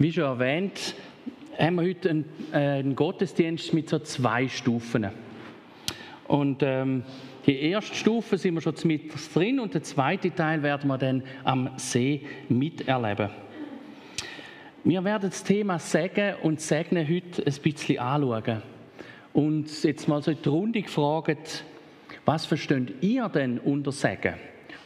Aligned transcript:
Wie 0.00 0.12
schon 0.12 0.22
erwähnt, 0.22 0.94
haben 1.58 1.74
wir 1.74 1.82
heute 1.82 2.10
einen, 2.10 2.24
äh, 2.52 2.56
einen 2.56 2.94
Gottesdienst 2.94 3.74
mit 3.74 3.88
so 3.88 3.98
zwei 3.98 4.46
Stufen. 4.46 5.08
Und 6.28 6.62
ähm, 6.62 7.02
die 7.44 7.60
erste 7.62 7.96
Stufe 7.96 8.38
sind 8.38 8.54
wir 8.54 8.60
schon 8.60 8.74
mit 8.84 9.10
drin 9.34 9.58
und 9.58 9.74
der 9.74 9.82
zweite 9.82 10.32
Teil 10.32 10.62
werden 10.62 10.86
wir 10.86 10.98
dann 10.98 11.24
am 11.42 11.70
See 11.78 12.24
miterleben. 12.48 13.30
Wir 14.84 15.02
werden 15.02 15.30
das 15.30 15.42
Thema 15.42 15.80
Segen 15.80 16.36
und 16.42 16.60
Segnen 16.60 17.08
heute 17.08 17.44
ein 17.44 17.54
bisschen 17.60 17.98
anschauen. 17.98 18.62
Und 19.32 19.82
jetzt 19.82 20.06
mal 20.06 20.22
so 20.22 20.30
in 20.30 20.38
die 20.40 20.48
Runde 20.48 20.82
gefragt, 20.82 21.64
was 22.24 22.46
versteht 22.46 23.02
ihr 23.02 23.28
denn 23.28 23.58
unter 23.58 23.90
Segen 23.90 24.34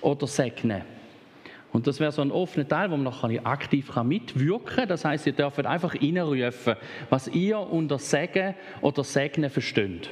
oder 0.01 0.27
Segnen? 0.27 1.02
Und 1.73 1.87
das 1.87 2.01
wäre 2.01 2.13
so 2.13 2.21
ein 2.21 2.31
offener 2.31 2.69
Teil, 2.69 2.91
wo 2.91 2.97
man 2.97 3.05
noch 3.05 3.25
aktiv 3.45 3.91
mitwirken 4.05 4.77
kann. 4.77 4.89
Das 4.89 5.05
heißt, 5.05 5.27
ihr 5.27 5.33
dürft 5.33 5.65
einfach 5.65 5.95
reinrufen, 5.95 6.77
was 7.09 7.29
ihr 7.29 7.59
unter 7.59 7.99
Segen 7.99 8.55
oder 8.83 9.03
Segnen 9.05 9.49
versteht. 9.49 10.11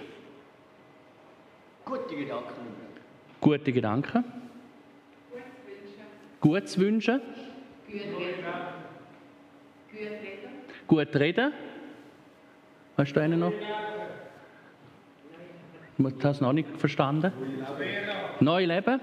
Gute 1.84 2.16
Gedanken. 2.16 2.54
Gute 3.40 3.72
Gedanken. 3.72 4.24
Gutes 6.40 6.78
wünschen. 6.78 7.20
Gut 7.86 8.00
reden. 8.00 8.14
Gut 9.90 10.00
reden. 10.00 10.50
Gut 10.86 11.16
reden. 11.16 11.52
Hast 12.96 13.12
du 13.12 13.20
einen 13.20 13.40
noch? 13.40 13.52
Ich 15.98 16.04
habe 16.04 16.14
das 16.20 16.40
noch 16.40 16.54
nicht 16.54 16.68
verstanden. 16.78 17.32
Neu 18.40 18.64
leben. 18.64 19.00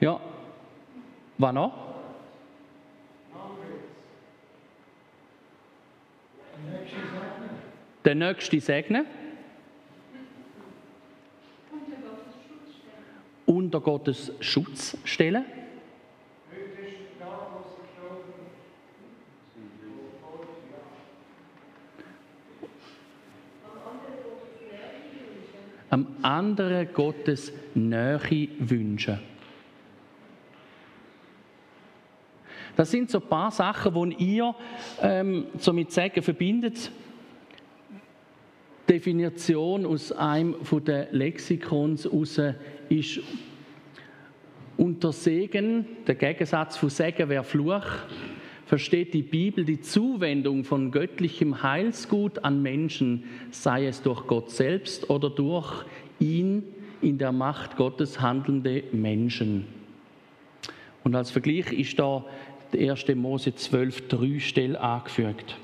Ja. 0.00 0.20
Was 1.38 1.54
noch? 1.54 1.86
Der 8.04 8.14
nächste 8.14 8.60
segnen. 8.60 9.06
Unter 13.46 13.80
Gottes 13.80 14.32
Schutz 14.40 14.96
stellen. 15.04 15.44
Am 25.88 26.06
anderen 26.22 26.92
Gottes 26.92 27.52
Nähe 27.74 28.20
wünschen. 28.58 29.35
Das 32.76 32.90
sind 32.90 33.10
so 33.10 33.18
ein 33.18 33.28
paar 33.28 33.50
Sachen, 33.50 34.10
die 34.10 34.36
ihr 34.36 34.54
ähm, 35.02 35.46
so 35.58 35.72
mit 35.72 35.90
Sagen 35.90 36.22
verbindet. 36.22 36.90
Definition 38.88 39.84
aus 39.86 40.12
einem 40.12 40.62
von 40.62 40.84
den 40.84 41.06
Lexikons 41.10 42.04
heraus 42.04 42.40
ist 42.88 43.20
unter 44.76 45.12
Segen, 45.12 45.86
der 46.06 46.14
Gegensatz 46.14 46.76
von 46.76 46.90
Segen 46.90 47.28
wäre 47.30 47.42
Fluch, 47.42 47.86
versteht 48.66 49.14
die 49.14 49.22
Bibel 49.22 49.64
die 49.64 49.80
Zuwendung 49.80 50.64
von 50.64 50.90
göttlichem 50.90 51.62
Heilsgut 51.62 52.44
an 52.44 52.62
Menschen, 52.62 53.24
sei 53.50 53.86
es 53.86 54.02
durch 54.02 54.26
Gott 54.26 54.50
selbst 54.50 55.08
oder 55.08 55.30
durch 55.30 55.84
ihn 56.20 56.62
in 57.00 57.16
der 57.16 57.32
Macht 57.32 57.76
Gottes 57.76 58.20
handelnde 58.20 58.84
Menschen. 58.92 59.66
Und 61.04 61.14
als 61.14 61.30
Vergleich 61.30 61.72
ist 61.72 61.98
da 61.98 62.24
der 62.76 62.92
1. 62.92 63.14
Mose 63.14 63.54
12, 63.54 64.08
3 64.08 64.38
Stelle 64.40 64.80
angefügt. 64.80 65.56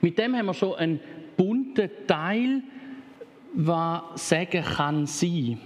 Mit 0.00 0.18
dem 0.18 0.36
haben 0.36 0.46
wir 0.46 0.54
schon 0.54 0.74
einen 0.74 1.00
bunten 1.36 1.90
Teil, 2.06 2.62
was 3.54 4.28
Sagen 4.28 4.62
kann 4.62 5.06
sein. 5.06 5.58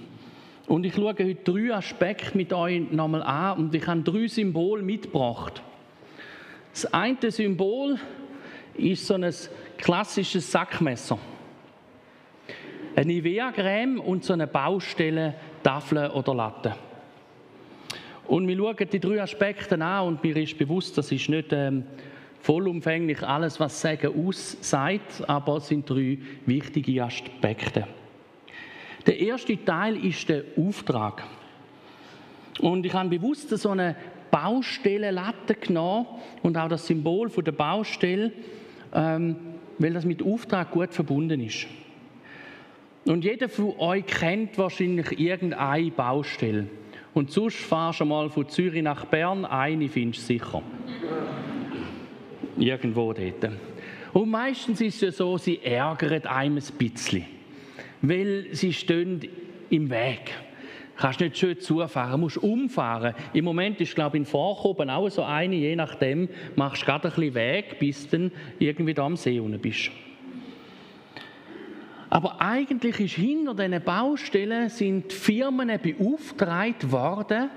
Und 0.67 0.85
ich 0.85 0.95
schaue 0.95 1.15
heute 1.19 1.35
drei 1.37 1.75
Aspekte 1.75 2.37
mit 2.37 2.53
euch 2.53 2.91
nochmal 2.91 3.23
an 3.23 3.59
und 3.59 3.75
ich 3.75 3.87
habe 3.87 4.03
drei 4.03 4.27
Symbole 4.27 4.83
mitgebracht. 4.83 5.63
Das 6.73 6.93
eine 6.93 7.31
Symbol 7.31 7.99
ist 8.75 9.07
so 9.07 9.15
ein 9.15 9.33
klassisches 9.79 10.53
Sackmesser. 10.53 11.19
Eine 12.95 13.07
Nivea-Creme 13.07 13.99
und 13.99 14.25
so 14.25 14.35
eine 14.35 14.47
Baustelle, 14.47 15.35
Tafel 15.63 16.11
oder 16.11 16.35
Latte. 16.35 16.75
Und 18.29 18.47
wir 18.47 18.57
schauen 18.59 18.89
die 18.93 19.01
drei 19.01 19.23
Aspekte 19.23 19.83
an 19.83 20.07
und 20.07 20.23
mir 20.23 20.37
ist 20.37 20.59
bewusst, 20.59 20.99
das 20.99 21.11
ist 21.11 21.31
nicht 21.31 21.49
ähm, 21.51 21.85
vollumfänglich 22.41 23.23
alles, 23.23 23.59
was 23.59 23.81
Sagen 23.81 24.27
aussagt, 24.27 25.25
aber 25.27 25.57
es 25.57 25.69
sind 25.69 25.89
drei 25.89 26.19
wichtige 26.45 27.03
Aspekte. 27.03 27.89
Der 29.07 29.19
erste 29.19 29.65
Teil 29.65 30.05
ist 30.05 30.29
der 30.29 30.45
Auftrag. 30.59 31.25
Und 32.61 32.85
ich 32.85 32.93
habe 32.93 33.09
bewusst 33.09 33.49
so 33.49 33.71
eine 33.71 33.97
Baustellenlatte 34.31 35.55
genommen 35.55 36.07
und 36.43 36.59
auch 36.59 36.69
das 36.69 36.87
Symbol 36.87 37.31
der 37.31 37.53
Baustelle, 37.53 38.33
ähm, 38.93 39.37
weil 39.79 39.95
das 39.95 40.05
mit 40.05 40.23
Auftrag 40.23 40.71
gut 40.71 40.93
verbunden 40.93 41.41
ist. 41.41 41.67
Und 43.07 43.25
jeder 43.25 43.49
von 43.49 43.75
euch 43.79 44.05
kennt 44.05 44.59
wahrscheinlich 44.59 45.19
irgendeine 45.19 45.91
Baustelle. 45.91 46.67
Und 47.19 47.33
sonst 47.33 47.57
fahrst 47.57 47.99
du 47.99 48.05
mal 48.05 48.31
von 48.31 48.49
Zürich 48.49 48.81
nach 48.81 49.05
Bern, 49.07 49.45
eine 49.45 49.89
findest 49.89 50.23
du 50.23 50.35
sicher. 50.35 50.63
Irgendwo 52.57 53.13
dort. 53.13 53.53
Und 54.13 54.31
meistens 54.31 54.81
ist 54.81 54.95
es 54.95 55.01
ja 55.01 55.11
so, 55.11 55.37
sie 55.37 55.61
ärgern 55.61 56.25
einem 56.27 56.59
ein 56.59 56.79
bisschen, 56.79 57.25
weil 58.03 58.47
sie 58.53 58.73
stehen 58.73 59.21
im 59.69 59.91
Weg. 59.91 60.33
Du 60.95 61.03
kannst 61.03 61.19
nicht 61.19 61.37
schön 61.37 61.59
zufahren, 61.59 62.21
musst 62.21 62.39
umfahren. 62.39 63.15
Im 63.33 63.45
Moment 63.45 63.81
ist, 63.81 63.97
glaube 63.97 64.17
ich, 64.17 64.21
in 64.21 64.25
Vorchoben 64.25 64.89
auch 64.89 65.09
so 65.09 65.25
eine, 65.25 65.57
je 65.57 65.75
nachdem, 65.75 66.29
machst 66.55 66.83
du 66.83 66.87
gerade 66.87 67.09
ein 67.09 67.15
bisschen 67.15 67.35
Weg, 67.35 67.81
bis 67.81 68.09
du 68.09 68.17
dann 68.17 68.33
irgendwie 68.61 68.95
da 68.95 69.05
am 69.05 69.17
See 69.17 69.41
unten 69.41 69.59
bist. 69.59 69.91
Aber 72.11 72.41
eigentlich 72.41 73.01
ist 73.01 73.15
hinter 73.15 73.55
diesen 73.55 73.83
Baustellen 73.83 74.69
sind 74.69 75.11
die 75.11 75.15
Firmen 75.15 75.79
beauftragt 75.81 76.91
worden, 76.91 77.51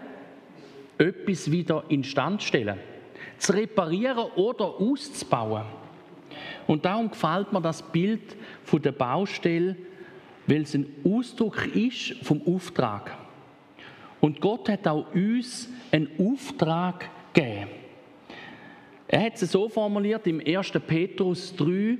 etwas 0.98 1.50
wieder 1.50 1.84
instand 1.88 2.42
zu 2.42 2.48
stellen, 2.48 2.78
zu 3.38 3.54
reparieren 3.54 4.26
oder 4.36 4.66
auszubauen. 4.66 5.64
Und 6.68 6.86
darum 6.86 7.10
gefällt 7.10 7.52
mir 7.52 7.62
das 7.62 7.82
Bild 7.82 8.36
von 8.64 8.82
der 8.82 8.92
Baustelle, 8.92 9.76
weil 10.48 10.62
es 10.62 10.76
ein 10.76 10.88
Ausdruck 11.04 11.74
ist 11.76 12.16
vom 12.24 12.42
Auftrag. 12.46 13.18
Und 14.20 14.40
Gott 14.42 14.70
hat 14.70 14.88
auch 14.88 15.14
uns 15.14 15.70
einen 15.92 16.10
Auftrag 16.20 17.10
gegeben. 17.34 17.68
Er 19.08 19.26
hat 19.26 19.42
es 19.42 19.52
so 19.52 19.68
formuliert 19.68 20.26
im 20.28 20.42
1. 20.46 20.72
Petrus 20.88 21.56
3, 21.56 21.98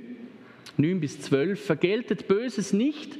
9 0.76 1.00
bis 1.00 1.20
12, 1.20 1.64
vergeltet 1.64 2.28
Böses 2.28 2.72
nicht 2.72 3.18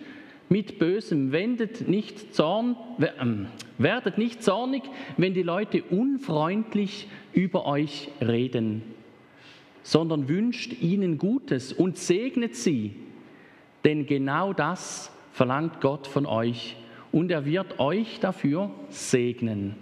mit 0.48 0.78
Bösem, 0.78 1.32
wendet 1.32 1.88
nicht 1.88 2.34
Zorn, 2.34 2.76
ähm, 3.20 3.46
werdet 3.78 4.18
nicht 4.18 4.42
zornig, 4.42 4.82
wenn 5.16 5.34
die 5.34 5.42
Leute 5.42 5.82
unfreundlich 5.82 7.08
über 7.32 7.66
euch 7.66 8.10
reden, 8.20 8.82
sondern 9.82 10.28
wünscht 10.28 10.74
ihnen 10.80 11.18
Gutes 11.18 11.72
und 11.72 11.96
segnet 11.96 12.54
sie, 12.54 12.94
denn 13.84 14.06
genau 14.06 14.52
das 14.52 15.10
verlangt 15.32 15.80
Gott 15.80 16.06
von 16.06 16.26
euch 16.26 16.76
und 17.10 17.30
er 17.30 17.44
wird 17.44 17.80
euch 17.80 18.20
dafür 18.20 18.70
segnen. 18.90 19.74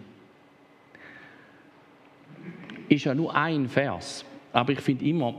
Ist 2.89 3.05
ja 3.05 3.15
nur 3.15 3.35
ein 3.35 3.69
Vers, 3.69 4.25
aber 4.53 4.73
ich 4.73 4.81
finde 4.81 5.05
immer, 5.05 5.35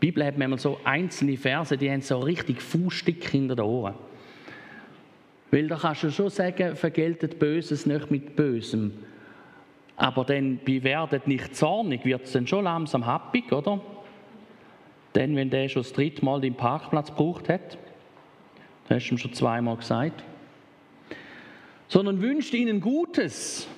die 0.00 0.06
Bibel 0.06 0.24
hat 0.24 0.38
manchmal 0.38 0.58
so 0.58 0.80
einzelne 0.82 1.36
Verse, 1.36 1.76
die 1.76 1.90
haben 1.90 2.00
so 2.00 2.20
richtig 2.20 2.62
Fußstück 2.62 3.22
hinter 3.28 3.56
den 3.56 3.66
Ohren. 3.66 3.94
Weil 5.50 5.68
da 5.68 5.76
kannst 5.76 6.04
du 6.04 6.10
schon 6.10 6.30
sagen, 6.30 6.74
vergeltet 6.74 7.38
Böses 7.38 7.84
nicht 7.84 8.10
mit 8.10 8.34
Bösem. 8.34 8.92
Aber 9.96 10.24
dann 10.24 10.60
werdet 10.64 11.26
nicht 11.26 11.54
zornig, 11.54 12.06
wird 12.06 12.22
es 12.22 12.32
dann 12.32 12.46
schon 12.46 12.64
langsam 12.64 13.04
happig, 13.04 13.52
oder? 13.52 13.80
Denn 15.14 15.36
wenn 15.36 15.50
der 15.50 15.68
schon 15.68 15.82
das 15.82 15.92
dritte 15.92 16.24
Mal 16.24 16.40
den 16.40 16.54
Parkplatz 16.54 17.08
gebraucht 17.08 17.50
hat, 17.50 17.76
das 18.88 18.96
hast 18.96 19.08
du 19.08 19.14
ihm 19.14 19.18
schon 19.18 19.34
zweimal 19.34 19.76
gesagt, 19.76 20.24
sondern 21.88 22.22
wünscht 22.22 22.54
ihnen 22.54 22.80
Gutes. 22.80 23.68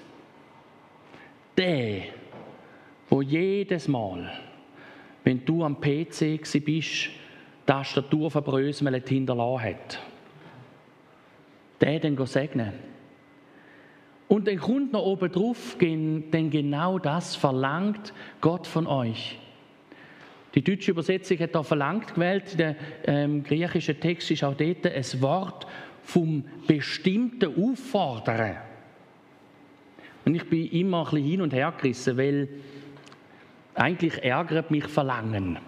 Der, 1.56 2.02
wo 3.08 3.22
jedes 3.22 3.88
Mal 3.88 4.30
wenn 5.24 5.44
du 5.44 5.64
am 5.64 5.80
PC 5.80 6.42
bist, 6.64 6.64
die 6.64 7.10
Tastatur 7.66 8.30
verbröselt 8.30 9.08
hinterlassen 9.08 9.64
hat. 9.64 10.00
Den 11.80 12.16
dann 12.16 12.26
segnen. 12.26 12.72
Und 14.28 14.48
dann 14.48 14.58
kommt 14.58 14.92
noch 14.92 15.04
oben 15.04 15.30
drauf, 15.30 15.76
denn 15.78 16.50
genau 16.50 16.98
das 16.98 17.36
verlangt 17.36 18.14
Gott 18.40 18.66
von 18.66 18.86
euch. 18.86 19.38
Die 20.54 20.62
deutsche 20.62 20.90
Übersetzung 20.90 21.38
hat 21.38 21.54
da 21.54 21.62
verlangt 21.62 22.14
gewählt, 22.14 22.58
der 22.58 22.76
ähm, 23.04 23.42
griechische 23.42 23.98
Text 23.98 24.30
ist 24.30 24.44
auch 24.44 24.54
dort 24.54 24.86
ein 24.86 25.22
Wort 25.22 25.66
vom 26.02 26.44
bestimmten 26.66 27.54
Auffordern. 27.62 28.56
Und 30.24 30.34
ich 30.34 30.48
bin 30.48 30.68
immer 30.68 31.00
ein 31.00 31.04
bisschen 31.04 31.24
hin 31.24 31.40
und 31.42 31.52
her 31.52 31.72
gerissen, 31.76 32.16
weil 32.16 32.48
eigentlich 33.74 34.22
ärgert 34.22 34.70
mich 34.70 34.86
Verlangen. 34.86 35.58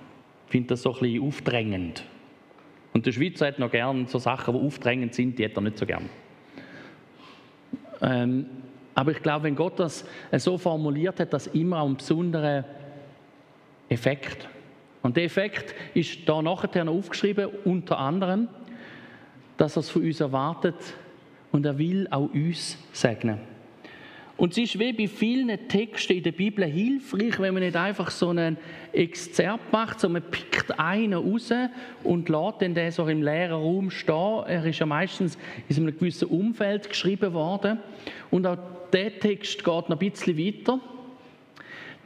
Ich 0.46 0.52
finde 0.52 0.68
das 0.68 0.82
so 0.82 0.94
ein 0.94 1.00
bisschen 1.00 1.22
aufdrängend. 1.22 2.04
Und 2.92 3.06
der 3.06 3.12
Schweizer 3.12 3.46
hat 3.46 3.58
noch 3.58 3.70
gern 3.70 4.06
so 4.06 4.18
Sachen, 4.18 4.54
die 4.54 4.60
aufdrängend 4.60 5.14
sind, 5.14 5.38
die 5.38 5.44
hat 5.44 5.56
er 5.56 5.62
nicht 5.62 5.78
so 5.78 5.86
gern. 5.86 6.08
Ähm, 8.02 8.46
aber 8.94 9.10
ich 9.10 9.22
glaube, 9.22 9.44
wenn 9.44 9.56
Gott 9.56 9.80
das 9.80 10.04
so 10.36 10.56
formuliert 10.58 11.18
hat, 11.18 11.32
dass 11.32 11.48
immer 11.48 11.82
einen 11.82 11.96
besonderen 11.96 12.64
Effekt. 13.88 14.48
Und 15.02 15.16
der 15.16 15.24
Effekt 15.24 15.74
ist 15.94 16.28
da 16.28 16.40
nachher 16.40 16.84
noch 16.84 16.94
aufgeschrieben, 16.94 17.48
unter 17.64 17.98
anderem, 17.98 18.48
dass 19.56 19.76
er 19.76 19.80
es 19.80 19.90
von 19.90 20.02
uns 20.02 20.20
erwartet 20.20 20.76
und 21.52 21.66
er 21.66 21.76
will 21.78 22.06
auch 22.10 22.32
uns 22.32 22.78
segnen. 22.92 23.53
Und 24.36 24.52
es 24.52 24.58
ist 24.58 24.78
wie 24.80 24.92
bei 24.92 25.06
vielen 25.06 25.68
Texten 25.68 26.14
in 26.14 26.22
der 26.24 26.32
Bibel 26.32 26.64
hilfreich, 26.64 27.38
wenn 27.38 27.54
man 27.54 27.62
nicht 27.62 27.76
einfach 27.76 28.10
so 28.10 28.30
einen 28.30 28.56
Exzerpt 28.92 29.72
macht, 29.72 30.00
sondern 30.00 30.22
man 30.22 30.30
pickt 30.30 30.76
einen 30.78 31.14
raus 31.14 31.52
und 32.02 32.28
lässt 32.28 32.60
den, 32.60 32.90
so 32.90 33.06
im 33.06 33.22
leeren 33.22 33.52
Raum 33.60 33.90
stehen. 33.90 34.42
Er 34.46 34.64
ist 34.64 34.80
ja 34.80 34.86
meistens 34.86 35.38
in 35.68 35.76
einem 35.76 35.96
gewissen 35.96 36.28
Umfeld 36.28 36.88
geschrieben 36.88 37.32
worden. 37.32 37.78
Und 38.32 38.46
auch 38.46 38.58
der 38.92 39.18
Text 39.20 39.62
geht 39.62 39.88
noch 39.88 39.90
ein 39.90 40.10
bisschen 40.10 40.36
weiter. 40.36 40.80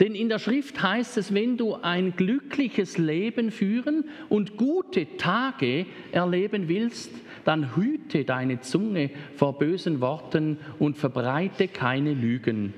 Denn 0.01 0.15
in 0.15 0.29
der 0.29 0.39
Schrift 0.39 0.81
heißt 0.81 1.19
es, 1.19 1.35
wenn 1.35 1.57
du 1.57 1.75
ein 1.75 2.15
glückliches 2.15 2.99
Leben 2.99 3.51
führen 3.51 4.05
und 4.29 4.57
gute 4.57 5.17
Tage 5.17 5.87
erleben 6.13 6.69
willst, 6.69 7.11
dann 7.45 7.75
hüte 7.75 8.25
deine 8.25 8.61
Zunge 8.61 9.11
vor 9.35 9.59
bösen 9.59 10.01
Worten 10.01 10.59
und 10.79 10.97
verbreite 10.97 11.67
keine 11.67 12.15
Lügen. 12.15 12.75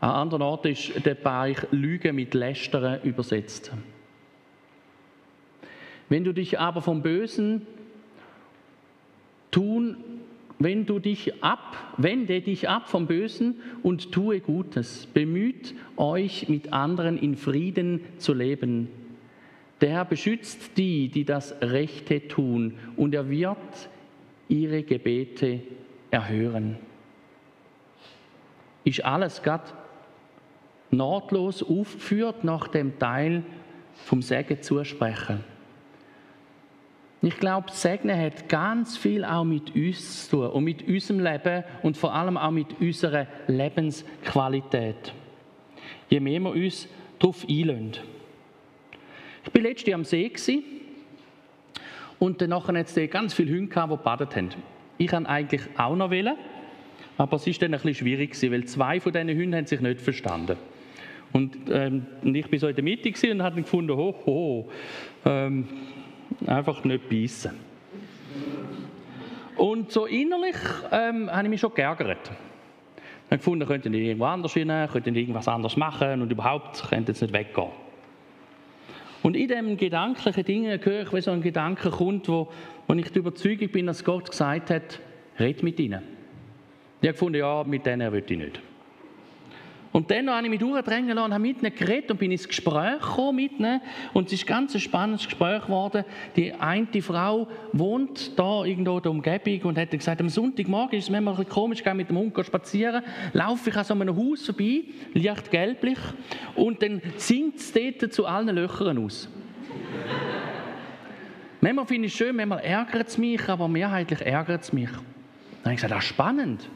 An 0.00 0.10
anderen 0.10 0.42
Ort 0.42 0.64
ist 0.64 1.04
der 1.04 1.16
Bereich 1.16 1.58
Lüge 1.70 2.12
mit 2.12 2.32
Lästern 2.32 3.02
übersetzt. 3.02 3.72
Wenn 6.08 6.24
du 6.24 6.32
dich 6.32 6.58
aber 6.58 6.80
vom 6.80 7.02
Bösen 7.02 7.66
tun 9.50 9.96
wenn 10.58 10.86
du 10.86 10.98
dich 10.98 11.42
ab, 11.42 11.94
wende 11.96 12.40
dich 12.40 12.68
ab 12.68 12.88
vom 12.88 13.06
Bösen 13.06 13.60
und 13.82 14.12
tue 14.12 14.40
Gutes. 14.40 15.06
Bemüht 15.06 15.74
euch, 15.96 16.48
mit 16.48 16.72
anderen 16.72 17.16
in 17.16 17.36
Frieden 17.36 18.00
zu 18.18 18.34
leben. 18.34 18.88
Der 19.80 19.90
Herr 19.90 20.04
beschützt 20.04 20.76
die, 20.76 21.08
die 21.08 21.24
das 21.24 21.54
Rechte 21.62 22.26
tun, 22.26 22.74
und 22.96 23.14
er 23.14 23.30
wird 23.30 23.56
ihre 24.48 24.82
Gebete 24.82 25.60
erhören. 26.10 26.76
Ist 28.82 29.04
alles 29.04 29.42
Gott 29.42 29.74
nahtlos 30.90 31.62
aufgeführt 31.62 32.42
nach 32.42 32.68
dem 32.68 32.98
Teil 32.98 33.44
vom 33.94 34.22
Segen 34.22 34.62
zusprechen. 34.62 35.44
Ich 37.20 37.36
glaube, 37.38 37.72
Segnen 37.72 38.16
hat 38.16 38.48
ganz 38.48 38.96
viel 38.96 39.24
auch 39.24 39.42
mit 39.42 39.74
uns 39.74 40.28
zu 40.28 40.36
tun 40.36 40.50
und 40.50 40.64
mit 40.64 40.86
unserem 40.86 41.18
Leben 41.20 41.64
und 41.82 41.96
vor 41.96 42.14
allem 42.14 42.36
auch 42.36 42.52
mit 42.52 42.80
unserer 42.80 43.26
Lebensqualität. 43.48 45.12
Je 46.08 46.20
mehr 46.20 46.40
wir 46.40 46.52
uns 46.52 46.88
darauf 47.18 47.44
einlösen. 47.48 47.96
Ich 49.44 49.54
war 49.54 49.62
letztes 49.62 49.88
Jahr 49.88 49.98
am 49.98 50.04
See 50.04 50.30
und 52.20 52.40
dann 52.40 52.54
hat 52.54 52.96
es 52.96 53.10
ganz 53.10 53.34
viele 53.34 53.56
Hunde 53.56 53.74
die 53.74 53.88
gebadet 53.88 54.36
haben. 54.36 54.50
Ich 54.96 55.12
wollte 55.12 55.28
eigentlich 55.28 55.62
auch 55.76 55.96
noch 55.96 56.10
wählen, 56.10 56.36
aber 57.16 57.36
es 57.36 57.46
war 57.46 57.54
dann 57.54 57.72
bisschen 57.72 57.94
schwierig, 57.94 58.50
weil 58.50 58.64
zwei 58.64 59.00
von 59.00 59.12
diesen 59.12 59.28
Hunden 59.30 59.56
haben 59.56 59.66
sich 59.66 59.80
nicht 59.80 60.00
verstanden. 60.00 60.56
Und, 61.32 61.56
ähm, 61.70 62.06
und 62.22 62.34
ich 62.34 62.50
war 62.50 62.58
so 62.58 62.68
in 62.68 62.74
der 62.74 62.84
Mitte 62.84 63.30
und 63.30 63.42
habe 63.42 63.60
gefunden, 63.60 63.96
ho, 63.96 64.14
ho, 64.24 64.70
ähm, 65.24 65.68
Einfach 66.46 66.84
nicht 66.84 67.08
beißen. 67.08 67.52
Und 69.56 69.90
so 69.90 70.06
innerlich 70.06 70.56
ähm, 70.92 71.30
habe 71.30 71.44
ich 71.44 71.50
mich 71.50 71.60
schon 71.60 71.74
geärgert. 71.74 72.30
Ich 72.30 73.32
habe 73.32 73.38
gefunden, 73.38 73.66
könnten 73.66 73.92
die 73.92 74.06
irgendwo 74.06 74.26
anders 74.26 74.54
hin, 74.54 74.68
könnten 74.90 75.14
die 75.14 75.20
irgendwas 75.20 75.48
anderes 75.48 75.76
machen 75.76 76.22
und 76.22 76.30
überhaupt 76.30 76.88
könnten 76.88 77.12
sie 77.12 77.24
nicht 77.24 77.34
weggehen. 77.34 77.68
Und 79.22 79.36
in 79.36 79.48
diesen 79.48 79.76
gedanklichen 79.76 80.44
Dingen 80.44 80.80
höre 80.82 81.02
ich, 81.02 81.12
wie 81.12 81.20
so 81.20 81.32
ein 81.32 81.42
Gedanke 81.42 81.90
kommt, 81.90 82.28
wo, 82.28 82.48
wo 82.86 82.94
ich 82.94 83.10
der 83.10 83.20
Überzeugung 83.20 83.68
bin, 83.68 83.86
dass 83.86 84.04
Gott 84.04 84.30
gesagt 84.30 84.70
hat, 84.70 85.00
red 85.38 85.62
mit 85.62 85.80
ihnen. 85.80 86.02
Ich 87.00 87.08
habe 87.08 87.12
gefunden, 87.12 87.38
ja, 87.38 87.64
mit 87.64 87.84
denen 87.84 88.12
will 88.12 88.24
ich 88.26 88.38
nicht. 88.38 88.60
Und 89.92 90.10
dann 90.10 90.28
habe 90.30 90.44
ich 90.44 90.50
mich 90.50 90.58
durchdrängen 90.60 91.14
lassen 91.14 91.26
und 91.26 91.32
habe 91.32 91.42
mit 91.42 91.62
ihnen 91.62 91.74
geredet 91.74 92.10
und 92.10 92.18
bin 92.18 92.30
ins 92.30 92.46
Gespräch 92.46 93.00
gekommen 93.00 93.36
mit 93.36 93.58
ihnen. 93.58 93.80
Und 94.12 94.26
es 94.26 94.34
ist 94.34 94.44
ein 94.44 94.46
ganz 94.46 94.80
spannendes 94.80 95.26
Gespräch 95.26 95.62
geworden. 95.62 96.04
Die 96.36 96.52
eine 96.52 97.02
Frau 97.02 97.48
wohnt 97.72 98.38
da 98.38 98.64
irgendwo 98.64 98.96
in 98.98 99.02
der 99.02 99.10
Umgebung 99.10 99.70
und 99.70 99.78
hat 99.78 99.90
gesagt, 99.90 100.20
am 100.20 100.28
Sonntagmorgen 100.28 100.98
ist 100.98 101.04
es 101.04 101.10
manchmal 101.10 101.34
ein 101.34 101.38
bisschen 101.38 101.52
komisch, 101.52 101.82
ich 101.84 101.94
mit 101.94 102.10
dem 102.10 102.18
Hund 102.18 102.34
spazieren, 102.44 103.02
laufe 103.32 103.70
ich 103.70 103.76
an 103.76 103.84
so 103.84 103.94
einem 103.94 104.14
Haus 104.14 104.46
vorbei, 104.46 104.84
leicht 105.14 105.50
gelblich, 105.50 105.98
und 106.54 106.82
dann 106.82 107.00
singt 107.16 107.56
es 107.56 107.72
dort 107.72 108.12
zu 108.12 108.26
allen 108.26 108.54
Löchern 108.54 109.04
aus. 109.04 109.28
manchmal 111.60 111.86
finde 111.86 112.06
ich 112.06 112.12
es 112.12 112.18
schön, 112.18 112.36
manchmal 112.36 112.60
ärgert 112.60 113.08
es 113.08 113.18
mich, 113.18 113.48
aber 113.48 113.68
mehrheitlich 113.68 114.20
ärgert 114.20 114.62
es 114.62 114.72
mich. 114.72 114.90
Dann 114.90 115.64
habe 115.64 115.74
ich 115.74 115.76
gesagt, 115.76 115.92
das 115.92 116.04
ist 116.04 116.10
spannend. 116.10 116.68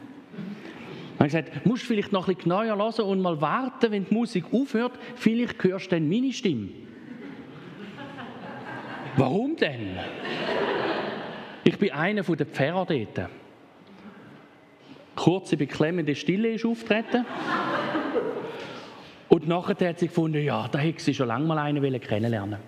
Habe 1.23 1.29
ich 1.29 1.35
gesagt, 1.37 1.67
musst 1.67 1.85
vielleicht 1.85 2.11
noch 2.11 2.27
ein 2.27 2.35
bisschen 2.35 2.51
genauer 2.51 2.77
hören 2.77 3.07
und 3.07 3.21
mal 3.21 3.41
warten, 3.41 3.93
wenn 3.93 4.05
die 4.07 4.13
Musik 4.13 4.47
aufhört, 4.53 4.99
vielleicht 5.15 5.63
hörst 5.63 5.87
du 5.87 5.91
dann 5.95 6.09
meine 6.09 6.33
Stimme. 6.33 6.71
Warum 9.17 9.55
denn? 9.55 10.01
Ich 11.63 11.79
bin 11.79 11.93
einer 11.93 12.25
der 12.25 12.47
Pfarrer 12.47 12.87
dort. 12.87 13.31
Kurze, 15.15 15.57
beklemmende 15.57 16.17
Stille 16.17 16.55
ist 16.55 16.65
auftreten. 16.65 17.25
Und 19.29 19.47
nachher 19.47 19.91
hat 19.91 20.01
sie 20.01 20.09
gefunden, 20.09 20.43
ja, 20.43 20.67
da 20.67 20.81
hätte 20.81 21.01
sie 21.01 21.15
schon 21.15 21.29
lange 21.29 21.47
mal 21.47 21.59
einen 21.59 22.01
kennenlernen 22.01 22.59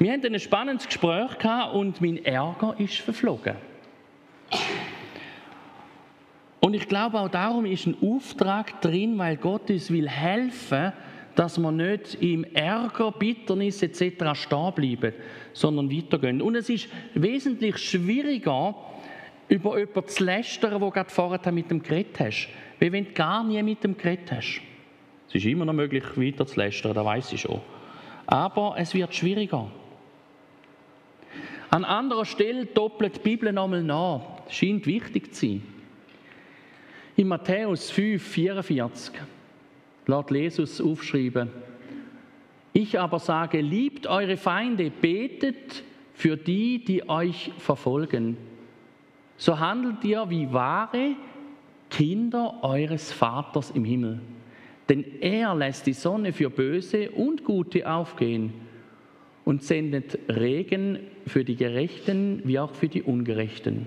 Wir 0.00 0.12
hatten 0.12 0.34
ein 0.34 0.40
spannendes 0.40 0.88
Gespräch 0.88 1.36
und 1.72 2.00
mein 2.00 2.24
Ärger 2.24 2.74
ist 2.78 2.96
verflogen. 2.96 3.54
Und 6.70 6.76
ich 6.76 6.86
glaube 6.86 7.18
auch 7.18 7.28
darum 7.28 7.66
ist 7.66 7.88
ein 7.88 7.96
Auftrag 8.00 8.80
drin, 8.80 9.18
weil 9.18 9.36
Gott 9.38 9.68
uns 9.70 9.90
will 9.90 10.08
helfen, 10.08 10.92
dass 11.34 11.58
wir 11.58 11.72
nicht 11.72 12.22
im 12.22 12.44
Ärger, 12.44 13.10
Bitternis 13.10 13.82
etc. 13.82 14.34
stehen 14.34 14.72
bleiben, 14.76 15.12
sondern 15.52 15.90
weitergehen. 15.90 16.40
Und 16.40 16.54
es 16.54 16.68
ist 16.68 16.88
wesentlich 17.14 17.76
schwieriger, 17.76 18.76
über 19.48 19.80
jemanden 19.80 20.06
zu 20.06 20.22
lästern, 20.22 20.80
wo 20.80 20.90
gerade 20.90 21.10
vorher 21.10 21.50
mit 21.50 21.72
dem 21.72 21.82
geredet 21.82 22.20
hast, 22.20 22.48
wie 22.78 22.92
wenn 22.92 23.06
du 23.06 23.12
gar 23.14 23.42
nie 23.42 23.60
mit 23.64 23.82
dem 23.82 23.96
geredet 23.96 24.30
hast. 24.30 24.60
Es 25.28 25.34
ist 25.34 25.46
immer 25.46 25.64
noch 25.64 25.72
möglich, 25.72 26.04
weiter 26.14 26.46
zu 26.46 26.60
lästern, 26.60 26.94
das 26.94 27.04
weiß 27.04 27.32
ich 27.32 27.40
schon. 27.40 27.60
Aber 28.28 28.76
es 28.78 28.94
wird 28.94 29.12
schwieriger. 29.12 29.72
An 31.70 31.84
anderer 31.84 32.26
Stelle 32.26 32.66
doppelt 32.66 33.16
die 33.16 33.20
Bibel 33.22 33.52
nochmal 33.52 33.82
nach. 33.82 34.20
Scheint 34.48 34.86
wichtig 34.86 35.34
zu 35.34 35.46
sein. 35.46 35.79
In 37.20 37.28
Matthäus 37.28 37.90
5, 37.90 38.22
44 38.22 39.12
lässt 40.06 40.30
Jesus 40.30 40.80
aufschreiben, 40.80 41.50
ich 42.72 42.98
aber 42.98 43.18
sage, 43.18 43.60
liebt 43.60 44.06
eure 44.06 44.38
Feinde, 44.38 44.90
betet 44.90 45.84
für 46.14 46.38
die, 46.38 46.82
die 46.82 47.06
euch 47.10 47.52
verfolgen. 47.58 48.38
So 49.36 49.58
handelt 49.58 50.02
ihr 50.02 50.30
wie 50.30 50.50
wahre 50.50 51.14
Kinder 51.90 52.54
eures 52.62 53.12
Vaters 53.12 53.70
im 53.72 53.84
Himmel. 53.84 54.22
Denn 54.88 55.04
er 55.20 55.54
lässt 55.54 55.86
die 55.86 55.92
Sonne 55.92 56.32
für 56.32 56.48
Böse 56.48 57.10
und 57.10 57.44
Gute 57.44 57.86
aufgehen 57.86 58.54
und 59.44 59.62
sendet 59.62 60.18
Regen 60.30 61.00
für 61.26 61.44
die 61.44 61.56
Gerechten 61.56 62.40
wie 62.44 62.58
auch 62.58 62.72
für 62.72 62.88
die 62.88 63.02
Ungerechten. 63.02 63.84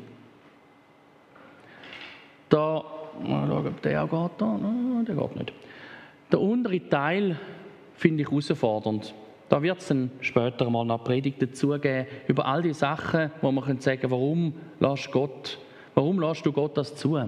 Da 2.49 2.92
Mal 3.21 3.47
schauen, 3.47 3.67
ob 3.67 3.81
der 3.81 4.07
geht. 4.07 4.31
Da. 4.37 4.57
Nein, 4.57 5.05
der 5.05 5.15
geht 5.15 5.35
nicht. 5.35 5.53
Der 6.31 6.41
untere 6.41 6.89
Teil 6.89 7.37
finde 7.95 8.23
ich 8.23 8.29
herausfordernd. 8.29 9.13
Da 9.49 9.61
wird 9.61 9.79
es 9.79 9.87
dann 9.87 10.09
später 10.21 10.69
mal 10.69 10.85
noch 10.85 11.03
Predigt 11.03 11.41
dazugeben 11.41 12.07
über 12.27 12.45
all 12.45 12.61
die 12.61 12.73
Sachen, 12.73 13.31
wo 13.41 13.51
man 13.51 13.79
sagen 13.79 14.01
kann, 14.01 14.11
warum 14.11 14.53
lässt 14.79 15.11
Gott 15.11 15.59
Warum 15.95 16.19
lässt 16.19 16.45
du 16.45 16.51
Gott 16.51 16.77
das 16.77 16.95
zu? 16.95 17.19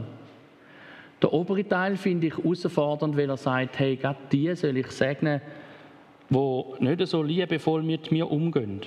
Der 1.21 1.33
obere 1.33 1.67
Teil 1.67 1.97
finde 1.97 2.27
ich 2.27 2.37
herausfordernd, 2.37 3.15
weil 3.15 3.29
er 3.29 3.37
sagt, 3.37 3.79
hey, 3.79 3.95
gerade 3.95 4.19
die 4.31 4.53
soll 4.55 4.77
ich 4.77 4.87
segnen, 4.87 5.41
die 6.29 6.63
nicht 6.79 7.07
so 7.07 7.21
liebevoll 7.21 7.83
mit 7.83 8.11
mir 8.11 8.29
umgehen, 8.29 8.81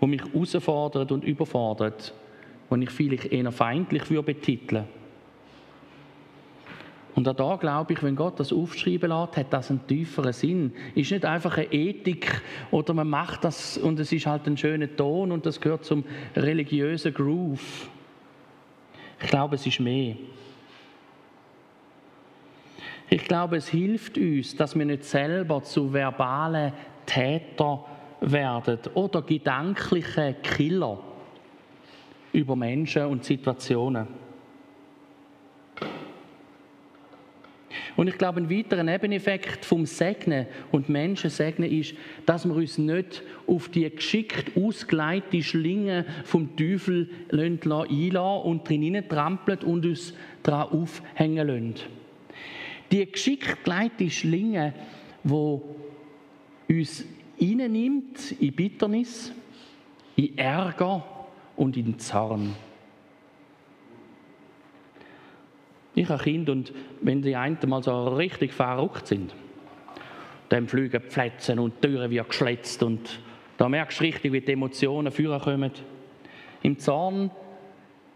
die 0.00 0.06
mich 0.06 0.22
herausfordern 0.22 1.08
und 1.10 1.24
überfordern, 1.24 1.94
die 2.70 2.82
ich 2.82 2.90
vielleicht 2.90 3.26
eher 3.26 3.52
feindlich 3.52 4.10
würde 4.10 4.34
betiteln 4.34 4.84
und 7.14 7.28
auch 7.28 7.34
da 7.34 7.56
glaube 7.56 7.92
ich, 7.92 8.02
wenn 8.02 8.16
Gott 8.16 8.40
das 8.40 8.52
aufschreiben 8.52 9.10
lässt, 9.10 9.36
hat 9.36 9.52
das 9.52 9.70
einen 9.70 9.86
tieferen 9.86 10.32
Sinn. 10.32 10.72
Ist 10.94 11.12
nicht 11.12 11.24
einfach 11.24 11.56
eine 11.56 11.72
Ethik 11.72 12.42
oder 12.72 12.92
man 12.92 13.08
macht 13.08 13.44
das 13.44 13.78
und 13.78 14.00
es 14.00 14.10
ist 14.10 14.26
halt 14.26 14.46
ein 14.46 14.56
schöner 14.56 14.94
Ton 14.94 15.30
und 15.30 15.46
das 15.46 15.60
gehört 15.60 15.84
zum 15.84 16.04
religiösen 16.34 17.14
Groove. 17.14 17.88
Ich 19.22 19.28
glaube, 19.28 19.54
es 19.54 19.66
ist 19.66 19.78
mehr. 19.78 20.16
Ich 23.08 23.24
glaube, 23.24 23.58
es 23.58 23.68
hilft 23.68 24.18
uns, 24.18 24.56
dass 24.56 24.76
wir 24.76 24.84
nicht 24.84 25.04
selber 25.04 25.62
zu 25.62 25.92
verbalen 25.92 26.72
Täter 27.06 27.84
werden 28.20 28.78
oder 28.94 29.22
gedankliche 29.22 30.34
Killer 30.42 30.98
über 32.32 32.56
Menschen 32.56 33.04
und 33.04 33.22
Situationen. 33.22 34.23
Und 37.96 38.08
ich 38.08 38.18
glaube, 38.18 38.40
ein 38.40 38.50
weiterer 38.50 38.82
Nebeneffekt 38.82 39.64
vom 39.64 39.86
Segnen 39.86 40.46
und 40.72 40.88
Menschen 40.88 41.30
segnen 41.30 41.70
ist, 41.70 41.94
dass 42.26 42.44
wir 42.44 42.54
uns 42.54 42.76
nicht 42.78 43.22
auf 43.46 43.68
die 43.68 43.88
geschickt 43.88 44.56
ausgeleitete 44.56 45.42
Schlinge 45.42 46.04
vom 46.24 46.56
Teufel 46.56 47.08
einlassen 47.30 48.42
und 48.44 48.68
drin 48.68 49.04
trampeln 49.08 49.60
und 49.60 49.86
uns 49.86 50.12
daran 50.42 50.80
aufhängen 50.80 51.46
lassen. 51.46 51.74
Die 52.90 53.10
geschickt 53.10 53.64
geleitete 53.64 54.10
Schlinge, 54.10 54.74
die 55.22 55.60
uns 56.68 57.04
nimmt 57.38 58.32
in 58.40 58.52
Bitternis, 58.54 59.32
in 60.16 60.36
Ärger 60.36 61.04
und 61.56 61.76
in 61.76 61.98
Zorn. 61.98 62.54
Ich 65.94 66.08
habe 66.08 66.22
Kinder 66.22 66.52
und 66.52 66.72
wenn 67.00 67.22
die 67.22 67.36
einen 67.36 67.58
mal 67.66 67.82
so 67.82 68.08
richtig 68.08 68.52
verrückt 68.52 69.06
sind, 69.06 69.34
dann 70.48 70.68
fliegen 70.68 71.00
die 71.02 71.08
Plätze 71.08 71.60
und 71.60 71.74
die 71.82 71.88
Türen 71.88 72.10
wie 72.10 72.18
geschletzt 72.18 72.82
und 72.82 73.20
da 73.56 73.68
merkst 73.68 74.00
du 74.00 74.04
richtig, 74.04 74.32
wie 74.32 74.40
die 74.40 74.52
Emotionen 74.52 75.12
führen 75.12 75.40
kommen. 75.40 75.70
Im 76.62 76.78
Zorn 76.78 77.30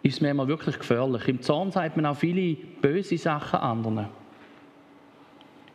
ist 0.02 0.14
es 0.14 0.20
mir 0.20 0.48
wirklich 0.48 0.78
gefährlich. 0.78 1.28
Im 1.28 1.40
Zorn 1.42 1.70
sagt 1.70 1.96
man 1.96 2.06
auch 2.06 2.16
viele 2.16 2.56
böse 2.80 3.18
Sachen 3.18 3.60
anderen. 3.60 4.08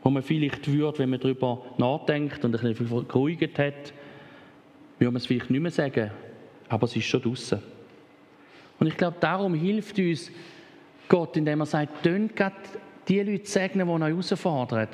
Wo 0.01 0.09
man 0.09 0.23
vielleicht 0.23 0.69
würde, 0.71 0.99
wenn 0.99 1.11
man 1.11 1.19
darüber 1.19 1.63
nachdenkt 1.77 2.43
und 2.43 2.55
ein 2.55 2.73
bisschen 2.73 3.07
geruhigt 3.07 3.57
hat, 3.57 3.93
würde 4.99 5.11
man 5.11 5.17
es 5.17 5.25
vielleicht 5.25 5.49
nicht 5.49 5.61
mehr 5.61 5.71
sagen, 5.71 6.11
aber 6.67 6.85
es 6.85 6.95
ist 6.95 7.05
schon 7.05 7.21
draußen. 7.21 7.59
Und 8.79 8.87
ich 8.87 8.97
glaube, 8.97 9.17
darum 9.19 9.53
hilft 9.53 9.97
uns 9.99 10.31
Gott, 11.09 11.37
indem 11.37 11.61
er 11.61 11.65
sagt, 11.65 12.03
tönt 12.03 12.35
Gott 12.35 12.53
die 13.07 13.21
Leute 13.21 13.45
segnen, 13.45 13.87
die 13.87 13.93
euch 13.93 14.01
herausfordern. 14.01 14.87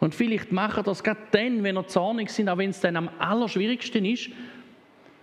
Und 0.00 0.14
vielleicht 0.14 0.52
machen 0.52 0.84
das 0.84 1.02
gerade 1.02 1.20
dann, 1.30 1.62
wenn 1.62 1.76
ihr 1.76 1.86
zornig 1.86 2.30
sind, 2.30 2.48
auch 2.48 2.58
wenn 2.58 2.70
es 2.70 2.80
dann 2.80 2.96
am 2.96 3.10
allerschwierigsten 3.18 4.04
ist. 4.04 4.30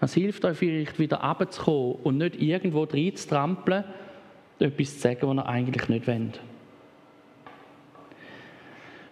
Es 0.02 0.14
hilft 0.14 0.44
euch 0.46 0.58
vielleicht 0.58 1.00
wieder 1.00 1.22
runterzukommen 1.22 1.96
und 2.04 2.18
nicht 2.18 2.42
irgendwo 2.42 2.84
reinzutrampeln, 2.84 3.84
etwas 4.60 4.96
zu 4.96 5.00
sagen, 5.00 5.20
was 5.22 5.36
ihr 5.36 5.46
eigentlich 5.48 5.90
nicht 5.90 6.08
wollt. 6.08 6.40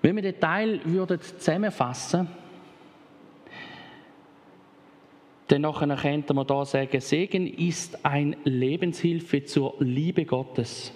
Wenn 0.02 0.16
wir 0.16 0.24
den 0.24 0.40
Teil 0.40 0.82
zusammenfassen 1.20 2.22
würden, 2.22 2.41
dann 5.52 5.96
könnte 5.98 6.34
man 6.34 6.48
da 6.48 6.64
sagen, 6.64 7.02
Segen 7.02 7.46
ist 7.46 8.06
ein 8.06 8.38
Lebenshilfe 8.46 9.44
zur 9.44 9.76
Liebe 9.80 10.26
Gottes. 10.26 10.94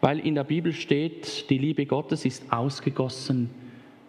Weil 0.00 0.18
in 0.18 0.34
der 0.34 0.44
Bibel 0.44 0.72
steht, 0.72 1.48
die 1.48 1.58
Liebe 1.58 1.86
Gottes 1.86 2.24
ist 2.24 2.52
ausgegossen 2.52 3.50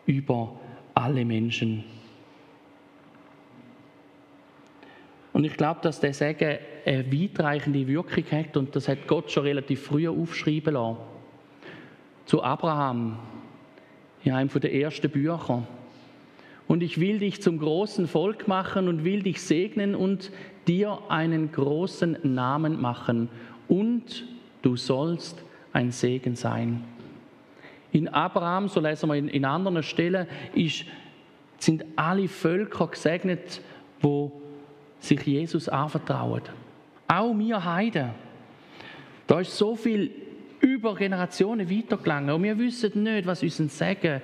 über 0.07 0.60
alle 0.95 1.24
Menschen. 1.24 1.83
Und 5.33 5.43
ich 5.43 5.55
glaube, 5.55 5.81
dass 5.81 6.00
der 6.00 6.13
Segen 6.13 6.57
eine 6.86 7.12
weitreichende 7.12 7.88
Wirkung 7.88 8.24
hat 8.31 8.57
und 8.57 8.75
das 8.75 8.88
hat 8.88 9.07
Gott 9.07 9.31
schon 9.31 9.43
relativ 9.43 9.83
früh 9.83 10.07
aufschreiben 10.07 10.74
lassen. 10.74 10.98
Zu 12.25 12.43
Abraham, 12.43 13.19
in 14.24 14.31
einem 14.31 14.50
der 14.50 14.74
ersten 14.74 15.10
Bücher. 15.10 15.67
Und 16.67 16.82
ich 16.82 17.00
will 17.00 17.20
dich 17.20 17.41
zum 17.41 17.60
großen 17.60 18.08
Volk 18.08 18.48
machen 18.48 18.88
und 18.88 19.03
will 19.03 19.24
dich 19.24 19.41
segnen 19.41 19.96
und 19.96 20.32
dir 20.67 21.00
einen 21.10 21.51
großen 21.51 22.17
Namen 22.24 22.79
machen. 22.79 23.29
Und 23.67 24.25
du 24.62 24.75
sollst 24.75 25.43
ein 25.74 25.91
Segen 25.91 26.36
sein. 26.36 26.84
In 27.91 28.08
Abraham, 28.08 28.70
so 28.70 28.79
lesen 28.79 29.10
wir 29.10 29.15
in, 29.15 29.27
in 29.27 29.46
anderen 29.46 29.84
Stellen, 29.84 30.27
ist, 30.55 30.86
sind 31.60 31.86
alle 31.96 32.27
Völker 32.27 32.88
gesegnet, 32.88 33.62
wo 34.01 34.41
sich 35.00 35.22
Jesus 35.22 35.70
anvertrauen. 35.70 36.41
Auch 37.08 37.38
wir 37.38 37.63
Heiden. 37.63 38.12
Da 39.27 39.39
ist 39.39 39.55
so 39.58 39.75
viel 39.75 40.12
über 40.60 40.96
Generationen 40.96 41.70
weitergegangen. 41.70 42.34
Und 42.34 42.43
wir 42.43 42.58
wissen 42.58 43.03
nicht, 43.03 43.27
was 43.27 43.43
uns 43.43 43.60
ein 43.60 43.70
Segen 43.70 44.22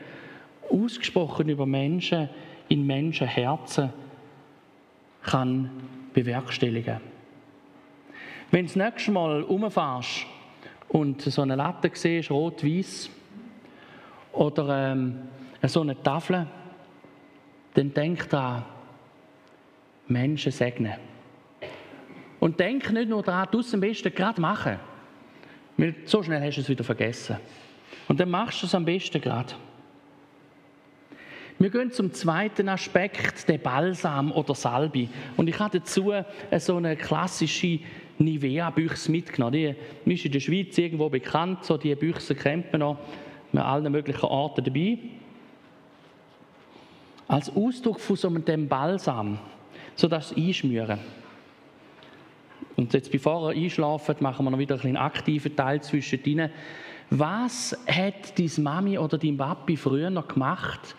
ausgesprochen 0.69 1.49
über 1.49 1.65
Menschen 1.65 2.29
in 2.67 2.85
Menschenherzen 2.85 3.91
kann 5.23 5.69
bewerkstelligen. 6.13 7.01
Wenn 8.51 8.65
du 8.65 8.73
das 8.73 8.75
nächste 8.75 9.11
Mal 9.11 9.43
umfährst 9.43 10.25
und 10.87 11.21
so 11.21 11.41
eine 11.41 11.55
Latte 11.55 11.91
siehst, 11.93 12.31
rot-weiß, 12.31 13.09
oder 14.33 14.91
ähm, 14.91 15.27
so 15.63 15.81
eine 15.81 16.01
Tafel, 16.01 16.47
dann 17.73 17.93
denk 17.93 18.29
daran, 18.29 18.65
Menschen 20.07 20.51
segnen. 20.51 20.93
Und 22.39 22.59
denk 22.59 22.91
nicht 22.91 23.09
nur 23.09 23.21
daran, 23.21 23.49
du 23.51 23.59
es 23.59 23.73
am 23.73 23.81
besten 23.81 24.13
gerade 24.13 24.39
machen. 24.39 24.79
Weil 25.77 25.95
so 26.05 26.23
schnell 26.23 26.41
hast 26.41 26.55
du 26.55 26.61
es 26.61 26.69
wieder 26.69 26.83
vergessen. 26.83 27.37
Und 28.07 28.19
dann 28.19 28.29
machst 28.29 28.61
du 28.61 28.65
es 28.65 28.73
am 28.73 28.85
besten 28.85 29.21
gerade. 29.21 29.53
Wir 31.61 31.69
gehen 31.69 31.91
zum 31.91 32.13
zweiten 32.13 32.69
Aspekt, 32.69 33.49
der 33.49 33.57
Balsam 33.57 34.31
oder 34.31 34.55
Salbi. 34.55 35.09
Und 35.35 35.49
ich 35.49 35.59
habe 35.59 35.77
dazu 35.77 36.13
so 36.57 36.77
eine 36.77 36.95
klassische 36.95 37.79
Nivea-Büchse 38.17 39.11
mitgenommen. 39.11 39.75
Die 40.05 40.13
ist 40.13 40.23
in 40.23 40.31
der 40.31 40.39
Schweiz 40.39 40.77
irgendwo 40.77 41.09
bekannt, 41.09 41.65
so 41.65 41.75
die 41.75 41.93
Büchse 41.95 42.33
kennt 42.33 42.71
man 42.71 42.79
noch 42.79 42.99
mit 43.51 43.61
allen 43.61 43.91
möglichen 43.91 44.25
Arten 44.25 44.63
dabei. 44.63 44.99
Als 47.27 47.53
Ausdruck 47.53 47.99
von 47.99 48.15
so 48.15 48.29
einem 48.29 48.69
Balsam, 48.69 49.37
so 49.95 50.07
das 50.07 50.33
einschmieren. 50.33 50.99
Und 52.77 52.93
jetzt, 52.93 53.11
bevor 53.11 53.51
ihr 53.51 53.65
einschlaft, 53.65 54.21
machen 54.21 54.45
wir 54.45 54.51
noch 54.51 54.59
wieder 54.59 54.81
einen 54.81 54.95
aktiven 54.95 55.53
Teil 55.57 55.81
zwischendrin. 55.81 56.51
Was 57.09 57.77
hat 57.85 58.39
deine 58.39 58.63
Mami 58.63 58.97
oder 58.97 59.17
dein 59.17 59.35
Papi 59.35 59.75
früher 59.75 60.09
noch 60.09 60.29
gemacht 60.29 60.95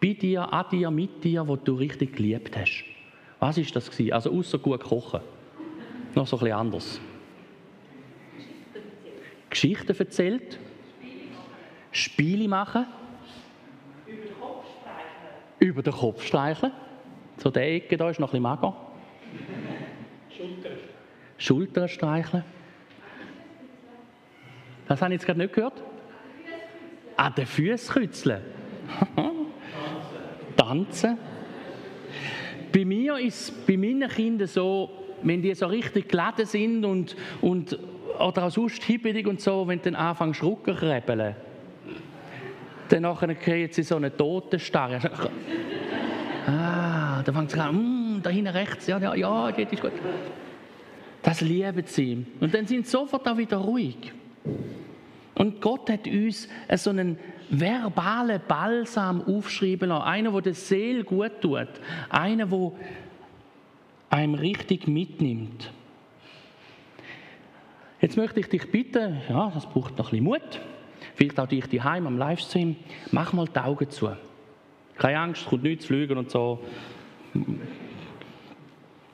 bei 0.00 0.14
dir, 0.14 0.52
an 0.52 0.64
dir, 0.70 0.90
mit 0.90 1.22
dir, 1.22 1.46
wo 1.46 1.56
du 1.56 1.74
richtig 1.74 2.16
geliebt 2.16 2.56
hast. 2.56 2.84
Was 3.38 3.58
ist 3.58 3.74
das 3.76 3.90
gewesen? 3.90 4.12
Also 4.12 4.30
außer 4.30 4.58
gut 4.58 4.82
kochen. 4.82 5.20
Noch 6.14 6.26
so 6.26 6.36
ein 6.36 6.40
bisschen 6.40 6.56
anders. 6.56 7.00
Geschichten 9.48 9.96
erzählt. 9.96 10.58
Spiele 11.92 12.48
machen. 12.48 12.86
Über 14.06 14.22
den 14.22 14.40
Kopf 14.40 14.64
streicheln. 14.80 15.58
Über 15.58 15.82
den 15.82 15.92
Kopf 15.92 16.24
streicheln. 16.24 16.72
So 17.36 17.50
der 17.50 17.74
Ecke 17.74 17.96
da 17.96 18.10
ist 18.10 18.20
noch 18.20 18.28
ein 18.28 18.30
bisschen 18.30 18.42
mager. 18.42 18.76
Schultern. 20.36 20.78
Schultern 21.38 21.88
streicheln. 21.88 22.44
Das 24.86 25.00
habe 25.00 25.14
ich 25.14 25.20
jetzt 25.20 25.26
gerade 25.26 25.38
nicht 25.40 25.52
gehört. 25.52 25.82
An 27.16 27.34
den 27.34 27.46
Füßen 27.46 27.94
kützeln. 27.94 28.42
tanzen. 30.70 31.18
Bei 32.72 32.84
mir 32.84 33.18
ist 33.18 33.66
bei 33.66 33.76
meinen 33.76 34.08
Kindern 34.08 34.46
so, 34.46 34.90
wenn 35.22 35.42
die 35.42 35.54
so 35.54 35.66
richtig 35.66 36.08
geladen 36.08 36.46
sind 36.46 36.84
und, 36.84 37.16
und 37.40 37.78
oder 38.18 38.44
auch 38.44 38.50
sonst 38.50 38.82
hibbelig 38.84 39.26
und 39.26 39.40
so, 39.40 39.66
wenn 39.66 39.80
dann 39.82 39.96
anfangen 39.96 40.34
Schrucken 40.34 40.76
krebeln, 40.76 41.34
dann 42.88 43.02
nachher 43.02 43.34
kriegen 43.34 43.72
sie 43.72 43.82
so 43.82 43.96
eine 43.96 44.16
Totenstarre. 44.16 45.00
Ah, 46.46 47.22
dann 47.22 47.34
fängt 47.34 47.50
sie 47.50 47.60
an, 47.60 48.16
mm, 48.16 48.22
da 48.22 48.30
hinten 48.30 48.48
rechts, 48.48 48.86
ja, 48.86 48.98
ja, 48.98 49.14
ja, 49.14 49.50
geht 49.50 49.70
ist 49.72 49.82
gut. 49.82 49.92
Das 51.22 51.42
lieben 51.42 51.84
sie. 51.84 52.24
Und 52.40 52.54
dann 52.54 52.66
sind 52.66 52.86
sie 52.86 52.90
sofort 52.90 53.28
auch 53.28 53.36
wieder 53.36 53.58
ruhig. 53.58 54.10
Und 55.34 55.60
Gott 55.60 55.90
hat 55.90 56.06
uns 56.06 56.48
so 56.76 56.90
einen 56.90 57.18
verbalen 57.50 58.40
Balsam 58.46 59.22
aufschreiben 59.22 59.88
lassen. 59.88 60.04
Einer, 60.04 60.32
der 60.32 60.40
der 60.42 60.54
Seele 60.54 61.04
gut 61.04 61.40
tut. 61.40 61.68
Einer, 62.08 62.46
der 62.46 62.72
einem 64.10 64.34
richtig 64.34 64.88
mitnimmt. 64.88 65.72
Jetzt 68.00 68.16
möchte 68.16 68.40
ich 68.40 68.48
dich 68.48 68.70
bitten, 68.70 69.20
ja, 69.28 69.50
das 69.54 69.66
braucht 69.66 69.98
noch 69.98 70.12
ein 70.12 70.24
bisschen 70.24 70.24
Mut, 70.24 70.60
vielleicht 71.14 71.38
auch 71.38 71.46
dich 71.46 71.66
daheim 71.66 72.06
am 72.06 72.18
Livestream, 72.18 72.76
mach 73.12 73.32
mal 73.32 73.46
die 73.46 73.58
Augen 73.58 73.90
zu. 73.90 74.10
Keine 74.96 75.18
Angst, 75.18 75.46
kommt 75.46 75.62
nichts 75.62 75.84
zu 75.84 75.88
fliegen 75.88 76.16
und 76.16 76.30
so. 76.30 76.60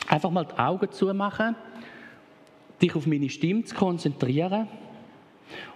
Einfach 0.07 0.31
mal 0.31 0.45
die 0.45 0.59
Augen 0.59 0.91
zu 0.91 1.13
machen, 1.13 1.57
dich 2.81 2.95
auf 2.95 3.07
meine 3.07 3.29
Stimme 3.29 3.65
zu 3.65 3.75
konzentrieren 3.75 4.69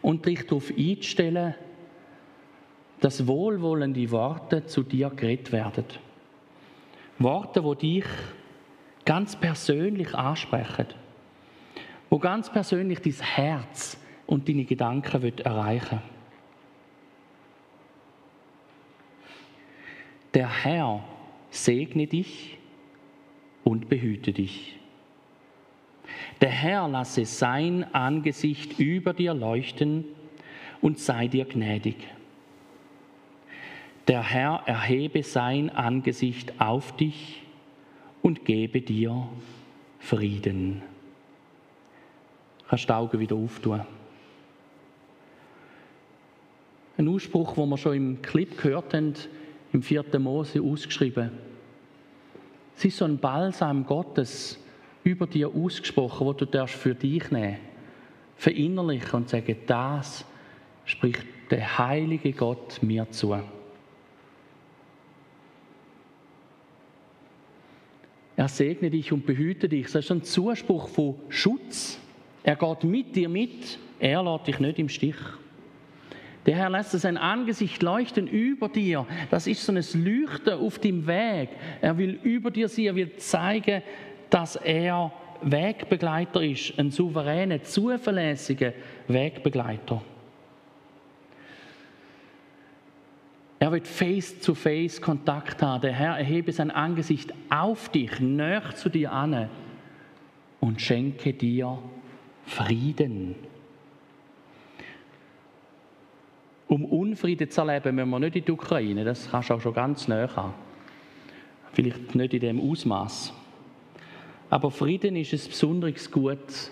und 0.03 0.25
dich 0.25 0.47
darauf 0.47 0.71
einzustellen, 0.71 1.55
dass 3.01 3.27
wohlwollende 3.27 4.11
Worte 4.11 4.67
zu 4.67 4.83
dir 4.83 5.11
geredet 5.11 5.53
werden. 5.53 5.85
Worte, 7.19 7.65
wo 7.65 7.75
dich 7.75 8.05
ganz 9.05 9.37
persönlich 9.37 10.15
ansprechen, 10.15 10.87
wo 12.09 12.19
ganz 12.19 12.51
persönlich 12.51 13.01
dein 13.01 13.13
Herz 13.13 13.99
und 14.27 14.49
deine 14.49 14.65
Gedanken 14.65 15.39
erreichen 15.39 16.01
Der 20.35 20.65
Herr 20.65 21.03
segne 21.51 22.07
dich 22.07 22.59
und 23.65 23.89
behüte 23.89 24.33
dich. 24.33 24.79
Der 26.41 26.51
Herr 26.51 26.89
lasse 26.89 27.25
sein 27.25 27.93
Angesicht 27.93 28.79
über 28.79 29.13
dir 29.13 29.35
leuchten 29.35 30.05
und 30.81 30.99
sei 30.99 31.27
dir 31.27 31.45
gnädig. 31.45 31.97
Der 34.09 34.23
Herr 34.23 34.63
erhebe 34.67 35.23
sein 35.23 35.71
Angesicht 35.71 36.61
auf 36.61 36.97
dich 36.97 37.43
und 38.23 38.45
gebe 38.45 38.81
dir 38.81 39.29
Frieden. 39.99 40.83
Kannst 42.69 42.89
die 42.89 42.93
Augen 42.93 43.19
wieder 43.19 43.37
auftun. 43.37 43.83
Ein 46.97 47.09
Ausspruch, 47.09 47.55
den 47.55 47.69
wir 47.69 47.77
schon 47.77 47.97
im 47.97 48.23
Clip 48.23 48.61
gehört 48.61 48.95
haben, 48.95 49.15
im 49.73 49.83
4. 49.83 50.19
Mose 50.19 50.61
ausgeschrieben. 50.61 51.31
Es 52.77 52.85
ist 52.85 52.99
so 52.99 53.05
ein 53.05 53.19
Balsam 53.19 53.87
Gottes 53.87 54.59
über 55.05 55.27
dir 55.27 55.55
ausgesprochen, 55.55 56.27
wo 56.27 56.33
du 56.33 56.47
darfst 56.47 56.77
für 56.77 56.95
dich 56.95 57.31
nehmen, 57.31 57.59
verinnerlichen 58.37 59.13
und 59.13 59.29
sagen, 59.29 59.57
das 59.67 60.25
spricht 60.85 61.27
der 61.51 61.79
heilige 61.79 62.33
Gott 62.33 62.83
mir 62.83 63.11
zu. 63.11 63.37
Er 68.41 68.49
segne 68.49 68.89
dich 68.89 69.13
und 69.13 69.27
behüte 69.27 69.69
dich. 69.69 69.93
Das 69.93 70.07
ist 70.07 70.11
ein 70.11 70.23
Zuspruch 70.23 70.89
von 70.89 71.17
Schutz. 71.29 72.01
Er 72.43 72.57
geht 72.57 72.85
mit 72.85 73.15
dir 73.15 73.29
mit, 73.29 73.79
er 73.99 74.23
lässt 74.23 74.47
dich 74.47 74.59
nicht 74.59 74.79
im 74.79 74.89
Stich. 74.89 75.17
Der 76.47 76.57
Herr 76.57 76.71
lässt 76.71 76.93
sein 76.93 77.19
Angesicht 77.19 77.83
leuchten 77.83 78.27
über 78.27 78.71
dir. 78.71 79.07
Das 79.31 79.47
ist 79.47 79.63
so 79.63 79.73
ein 79.73 79.85
Leuchten 79.93 80.55
auf 80.55 80.79
dem 80.79 81.07
Weg. 81.07 81.51
Er 81.83 81.99
will 81.99 82.19
über 82.23 82.51
dir 82.51 82.71
sein, 82.71 82.87
er 82.87 82.95
will 82.95 83.15
zeigen, 83.17 83.83
dass 84.31 84.57
er 84.57 85.13
Wegbegleiter 85.43 86.43
ist, 86.43 86.79
ein 86.79 86.91
souveräner, 86.91 87.63
zuverlässiger 87.63 88.73
Wegbegleiter. 89.07 90.01
Er 93.63 93.71
wird 93.73 93.87
face-to-face 93.87 95.03
Kontakt 95.03 95.63
haben. 95.63 95.83
Der 95.83 95.93
Herr 95.93 96.17
erhebe 96.17 96.51
sein 96.51 96.71
Angesicht 96.71 97.35
auf 97.51 97.91
dich, 97.91 98.19
näher 98.19 98.75
zu 98.75 98.89
dir 98.89 99.13
an 99.13 99.51
und 100.61 100.81
schenke 100.81 101.35
dir 101.35 101.79
Frieden. 102.47 103.35
Um 106.69 106.87
Unfrieden 106.87 107.51
zu 107.51 107.61
erleben, 107.61 107.97
müssen 107.97 108.09
wir 108.09 108.19
nicht 108.19 108.37
in 108.37 108.45
die 108.47 108.53
Ukraine. 108.53 109.05
Das 109.05 109.31
kannst 109.31 109.51
du 109.51 109.55
auch 109.55 109.61
schon 109.61 109.75
ganz 109.75 110.09
näher 110.09 110.35
haben. 110.35 110.55
Vielleicht 111.75 112.15
nicht 112.15 112.33
in 112.33 112.41
dem 112.41 112.61
Ausmaß. 112.61 113.35
Aber 114.49 114.71
Frieden 114.71 115.17
ist 115.17 115.35
ein 115.35 115.51
besonderes 115.51 116.11
Gut. 116.11 116.71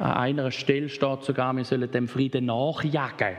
An 0.00 0.12
einer 0.12 0.50
Stelle 0.50 0.88
steht 0.88 1.22
sogar, 1.22 1.56
wir 1.56 1.64
sollen 1.64 1.88
dem 1.88 2.08
Frieden 2.08 2.46
nachjagen. 2.46 3.36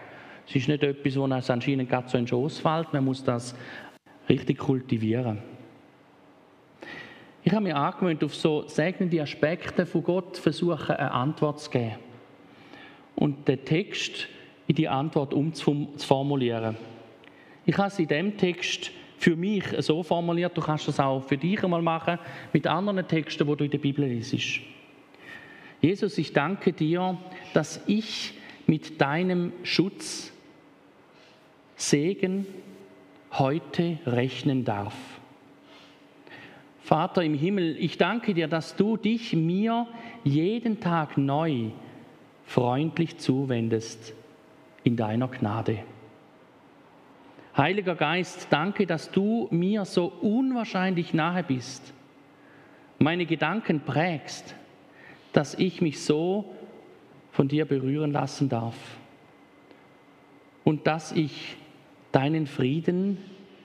Es 0.47 0.55
ist 0.55 0.67
nicht 0.67 0.83
etwas, 0.83 1.13
das 1.13 1.49
anscheinend 1.49 1.89
gerade 1.89 2.07
so 2.07 2.17
in 2.17 2.23
den 2.23 2.29
Schoss 2.29 2.59
fällt. 2.59 2.93
Man 2.93 3.03
muss 3.03 3.23
das 3.23 3.55
richtig 4.29 4.57
kultivieren. 4.57 5.39
Ich 7.43 7.53
habe 7.53 7.63
mir 7.63 7.75
angewöhnt, 7.75 8.23
auf 8.23 8.35
so 8.35 8.67
segnende 8.67 9.21
Aspekte 9.21 9.85
von 9.85 10.03
Gott 10.03 10.37
versuchen, 10.37 10.95
eine 10.95 11.11
Antwort 11.11 11.59
zu 11.59 11.69
geben. 11.69 11.95
Und 13.15 13.47
den 13.47 13.63
Text 13.63 14.27
in 14.67 14.75
die 14.75 14.87
Antwort 14.87 15.33
umzuformulieren. 15.33 16.75
Ich 17.65 17.77
habe 17.77 17.87
es 17.87 17.99
in 17.99 18.07
dem 18.07 18.37
Text 18.37 18.91
für 19.17 19.35
mich 19.35 19.63
so 19.79 20.03
formuliert, 20.03 20.55
du 20.55 20.61
kannst 20.61 20.87
das 20.87 20.99
auch 20.99 21.21
für 21.21 21.37
dich 21.37 21.63
einmal 21.63 21.81
machen, 21.81 22.19
mit 22.53 22.67
anderen 22.67 23.07
Texten, 23.07 23.47
wo 23.47 23.55
du 23.55 23.65
in 23.65 23.71
der 23.71 23.79
Bibel 23.79 24.05
liest. 24.05 24.61
Jesus, 25.81 26.17
ich 26.17 26.33
danke 26.33 26.73
dir, 26.73 27.17
dass 27.53 27.81
ich 27.87 28.33
mit 28.67 28.99
deinem 29.01 29.53
Schutz, 29.63 30.33
Segen 31.77 32.47
heute 33.31 33.99
rechnen 34.07 34.65
darf. 34.65 34.95
Vater 36.79 37.23
im 37.23 37.35
Himmel, 37.35 37.77
ich 37.77 37.97
danke 37.99 38.33
dir, 38.33 38.47
dass 38.47 38.75
du 38.75 38.97
dich 38.97 39.33
mir 39.35 39.87
jeden 40.23 40.79
Tag 40.79 41.17
neu 41.17 41.69
freundlich 42.45 43.17
zuwendest 43.17 44.15
in 44.83 44.95
deiner 44.95 45.27
Gnade. 45.27 45.83
Heiliger 47.55 47.95
Geist, 47.95 48.47
danke, 48.49 48.87
dass 48.87 49.11
du 49.11 49.47
mir 49.51 49.85
so 49.85 50.05
unwahrscheinlich 50.05 51.13
nahe 51.13 51.43
bist, 51.43 51.93
meine 52.97 53.27
Gedanken 53.27 53.81
prägst, 53.81 54.55
dass 55.31 55.53
ich 55.53 55.81
mich 55.81 56.01
so 56.03 56.55
von 57.31 57.47
dir 57.47 57.65
berühren 57.65 58.11
lassen 58.11 58.49
darf 58.49 58.75
und 60.63 60.87
dass 60.87 61.11
ich 61.11 61.55
deinen 62.11 62.47
Frieden 62.47 63.17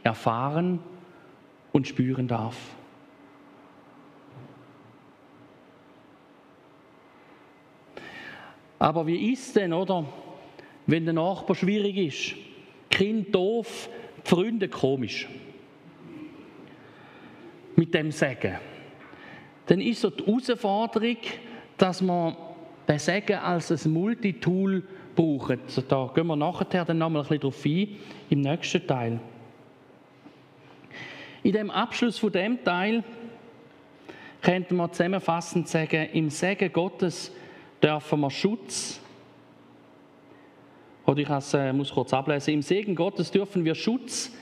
erfahren 0.03 0.81
und 1.73 1.87
spüren 1.89 2.29
darf. 2.29 2.57
Aber 8.79 9.07
wie 9.07 9.33
ist 9.33 9.55
denn, 9.55 9.73
oder? 9.73 10.05
wenn 10.87 11.05
der 11.05 11.15
Nachbar 11.15 11.55
schwierig 11.55 11.97
ist, 11.97 12.35
Kind 12.91 13.35
doof, 13.35 13.89
Freunde 14.25 14.69
komisch. 14.69 15.29
Mit 17.77 17.95
dem 17.95 18.11
Segen. 18.11 18.59
Dann 19.67 19.81
ist 19.81 20.03
so 20.03 20.11
die 20.11 20.25
Herausforderung, 20.25 21.17
dass 21.79 22.03
man 22.03 22.37
den 22.87 22.99
Segen 22.99 23.39
als 23.39 23.71
ein 23.71 23.93
Multitool 23.93 24.83
braucht. 25.15 25.59
Also 25.65 25.83
da 25.83 26.11
gehen 26.15 26.27
wir 26.27 26.37
nachher 26.37 26.85
dann 26.85 26.99
nochmal 26.99 27.23
ein 27.23 27.29
bisschen 27.29 27.41
drauf 27.41 27.65
ein, 27.65 27.89
im 28.31 28.41
nächsten 28.41 28.87
Teil. 28.87 29.21
In 31.43 31.53
dem 31.53 31.71
Abschluss 31.71 32.19
von 32.19 32.33
dem 32.33 32.63
Teil 32.63 33.03
könnte 34.41 34.75
man 34.75 34.93
zusammenfassend 34.93 35.69
sagen, 35.69 36.09
im 36.13 36.31
Segen 36.31 36.73
Gottes 36.73 37.33
dürfen 37.83 38.21
wir 38.21 38.31
Schutz 38.31 39.01
oder 41.05 41.21
ich 41.21 41.55
äh, 41.55 41.73
muss 41.73 41.93
kurz 41.93 42.13
ablesen. 42.15 42.55
Im 42.55 42.63
Segen 42.63 42.95
Gottes 42.95 43.31
dürfen 43.31 43.65
wir 43.65 43.75
Schutz, 43.75 44.33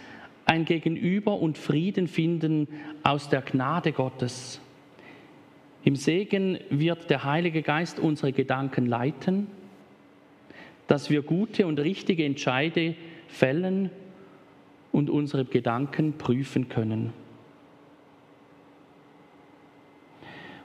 ein 0.45 0.65
Gegenüber 0.65 1.39
und 1.39 1.57
Frieden 1.57 2.07
finden 2.07 2.69
aus 3.03 3.29
der 3.29 3.43
Gnade 3.43 3.93
Gottes. 3.93 4.61
Im 5.85 5.97
Segen 5.97 6.59
wird 6.69 7.09
der 7.09 7.25
Heilige 7.25 7.63
Geist 7.63 7.99
unsere 7.99 8.33
Gedanken 8.33 8.87
leiten, 8.87 9.47
dass 10.91 11.09
wir 11.09 11.23
gute 11.23 11.69
und 11.69 11.79
richtige 11.79 12.25
Entscheide 12.25 12.97
fällen 13.29 13.91
und 14.91 15.09
unsere 15.09 15.45
Gedanken 15.45 16.19
prüfen 16.19 16.69
können. 16.69 17.13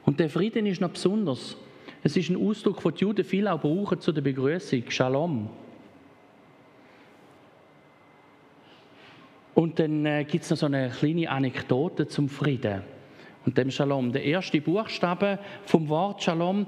Und 0.04 0.20
der 0.20 0.32
Frieden 0.32 0.66
ist 0.66 0.82
noch 0.82 0.90
besonders. 0.90 1.58
Es 2.02 2.18
ist 2.18 2.32
ein 2.32 2.38
Ausdruck, 2.38 2.82
den 2.82 2.96
die 2.96 3.02
Juden 3.02 3.24
viel 3.24 3.48
auch 3.48 3.62
brauchen 3.62 4.00
zu 4.02 4.12
der 4.12 4.24
Begrüßung, 4.24 4.90
Shalom. 4.90 5.48
Und 9.54 9.78
dann 9.78 10.08
äh, 10.08 10.24
gibt 10.24 10.44
es 10.44 10.50
noch 10.50 10.58
so 10.58 10.66
eine 10.66 10.90
kleine 10.90 11.30
Anekdote 11.30 12.08
zum 12.08 12.30
Frieden. 12.30 12.82
und 13.46 13.60
dem 13.60 13.70
Shalom. 13.70 14.12
Der 14.12 14.24
erste 14.24 14.60
Buchstabe 14.60 15.38
vom 15.66 15.88
Wort 15.88 16.24
Shalom 16.24 16.66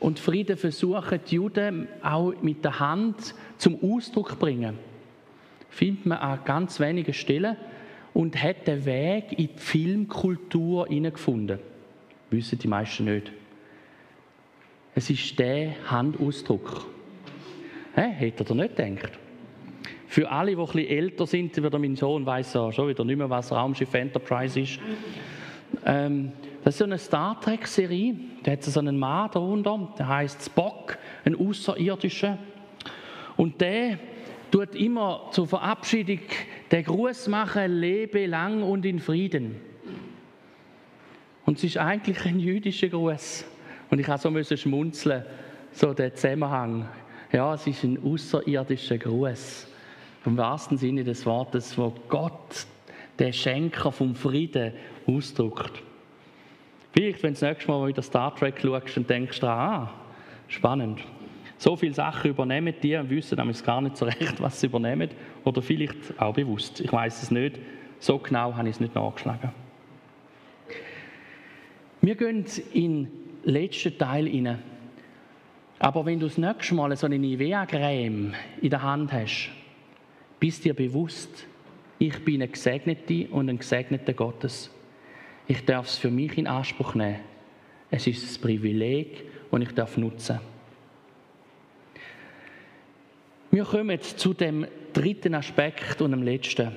und 0.00 0.18
Frieden 0.18 0.56
versuchen 0.56 1.20
die 1.28 1.34
Juden 1.34 1.88
auch 2.02 2.32
mit 2.40 2.64
der 2.64 2.78
Hand 2.78 3.34
zum 3.56 3.78
Ausdruck 3.82 4.30
zu 4.30 4.36
bringen. 4.36 4.78
Findet 5.70 6.06
man 6.06 6.18
an 6.18 6.40
ganz 6.44 6.80
wenigen 6.80 7.12
Stellen 7.12 7.56
und 8.14 8.42
hat 8.42 8.66
den 8.66 8.84
Weg 8.84 9.32
in 9.32 9.48
die 9.48 9.50
Filmkultur 9.56 10.86
hineingefunden. 10.86 11.58
Wissen 12.30 12.58
die 12.58 12.68
meisten 12.68 13.04
nicht. 13.04 13.32
Es 14.94 15.10
ist 15.10 15.38
der 15.38 15.74
Handausdruck. 15.90 16.86
Hä? 17.94 18.08
Hätte 18.10 18.44
er 18.48 18.54
nicht 18.54 18.76
gedacht? 18.76 19.12
Für 20.08 20.30
alle, 20.30 20.56
die 20.56 20.62
etwas 20.62 20.74
älter 20.76 21.26
sind, 21.26 21.56
wieder 21.56 21.78
mein 21.78 21.94
Sohn 21.94 22.24
weiß 22.24 22.54
ja 22.54 22.72
schon 22.72 22.88
wieder 22.88 23.04
nicht 23.04 23.18
mehr, 23.18 23.28
was 23.28 23.52
Raumschiff 23.52 23.92
Enterprise 23.92 24.58
ist. 24.58 24.80
Ähm, 25.84 26.32
das 26.64 26.74
ist 26.74 26.78
so 26.78 26.84
eine 26.84 26.98
Star 26.98 27.40
Trek-Serie. 27.40 28.16
Da 28.42 28.52
hat 28.52 28.62
so 28.62 28.78
einen 28.78 28.98
Mann 28.98 29.30
darunter, 29.32 29.94
der 29.98 30.08
heißt 30.08 30.44
Spock, 30.44 30.98
ein 31.24 31.36
Außerirdischer. 31.36 32.38
Und 33.36 33.60
der 33.60 33.98
tut 34.50 34.74
immer 34.74 35.28
zur 35.30 35.46
Verabschiedung 35.46 36.20
den 36.70 36.84
Gruß 36.84 37.28
machen, 37.28 37.80
lebe 37.80 38.26
lang 38.26 38.62
und 38.62 38.84
in 38.84 38.98
Frieden. 38.98 39.56
Und 41.46 41.58
es 41.58 41.64
ist 41.64 41.78
eigentlich 41.78 42.24
ein 42.26 42.40
jüdischer 42.40 42.88
Gruß. 42.88 43.44
Und 43.90 44.00
ich 44.00 44.08
musste 44.08 44.44
so 44.44 44.56
schmunzeln, 44.56 45.24
so 45.72 45.94
der 45.94 46.14
Zusammenhang. 46.14 46.88
Ja, 47.32 47.54
es 47.54 47.66
ist 47.66 47.84
ein 47.84 48.02
außerirdischer 48.02 48.98
Gruß 48.98 49.66
im 50.24 50.36
wahrsten 50.36 50.76
Sinne 50.76 51.04
des 51.04 51.24
Wortes, 51.24 51.78
wo 51.78 51.94
Gott, 52.08 52.66
der 53.18 53.32
Schenker 53.32 53.90
vom 53.92 54.14
Frieden, 54.14 54.72
ausdrückt. 55.06 55.82
Vielleicht, 56.98 57.22
wenn 57.22 57.32
du 57.32 57.38
das 57.38 57.48
nächste 57.48 57.70
Mal 57.70 57.86
wieder 57.86 58.02
Star 58.02 58.34
Trek 58.34 58.60
schaust 58.60 58.96
und 58.96 59.08
denkst, 59.08 59.40
ah, 59.44 59.88
spannend. 60.48 60.98
So 61.56 61.76
viele 61.76 61.94
Sachen 61.94 62.28
übernehmen 62.28 62.74
die 62.82 62.96
und 62.96 63.08
wissen 63.08 63.38
nämlich 63.38 63.62
gar 63.62 63.80
nicht 63.80 63.96
so 63.96 64.04
recht, 64.04 64.42
was 64.42 64.60
sie 64.60 64.66
übernehmen. 64.66 65.08
Oder 65.44 65.62
vielleicht 65.62 66.20
auch 66.20 66.34
bewusst. 66.34 66.80
Ich 66.80 66.92
weiß 66.92 67.22
es 67.22 67.30
nicht. 67.30 67.60
So 68.00 68.18
genau 68.18 68.52
habe 68.52 68.68
ich 68.68 68.74
es 68.74 68.80
nicht 68.80 68.96
nachgeschlagen. 68.96 69.52
Wir 72.00 72.16
gehen 72.16 72.44
in 72.72 73.04
den 73.04 73.10
letzten 73.44 73.96
Teil 73.96 74.26
hinein. 74.26 74.58
Aber 75.78 76.04
wenn 76.04 76.18
du 76.18 76.26
das 76.26 76.36
nächste 76.36 76.74
Mal 76.74 76.96
so 76.96 77.06
eine 77.06 77.20
Nivea-Creme 77.20 78.34
in 78.60 78.70
der 78.70 78.82
Hand 78.82 79.12
hast, 79.12 79.50
bist 80.40 80.64
dir 80.64 80.74
bewusst, 80.74 81.46
ich 82.00 82.24
bin 82.24 82.42
eine 82.42 82.48
Gesegnete 82.48 83.28
und 83.28 83.48
ein 83.48 83.58
Gesegneter 83.58 84.14
Gottes. 84.14 84.74
Ich 85.48 85.64
darf 85.64 85.86
es 85.86 85.96
für 85.96 86.10
mich 86.10 86.36
in 86.36 86.46
Anspruch 86.46 86.94
nehmen. 86.94 87.20
Es 87.90 88.06
ist 88.06 88.38
ein 88.38 88.42
Privileg 88.42 89.24
und 89.50 89.62
ich 89.62 89.72
darf 89.72 89.96
nutzen. 89.96 90.38
Wir 93.50 93.64
kommen 93.64 93.98
zu 94.00 94.34
dem 94.34 94.66
dritten 94.92 95.34
Aspekt 95.34 96.02
und 96.02 96.10
dem 96.10 96.22
letzten. 96.22 96.72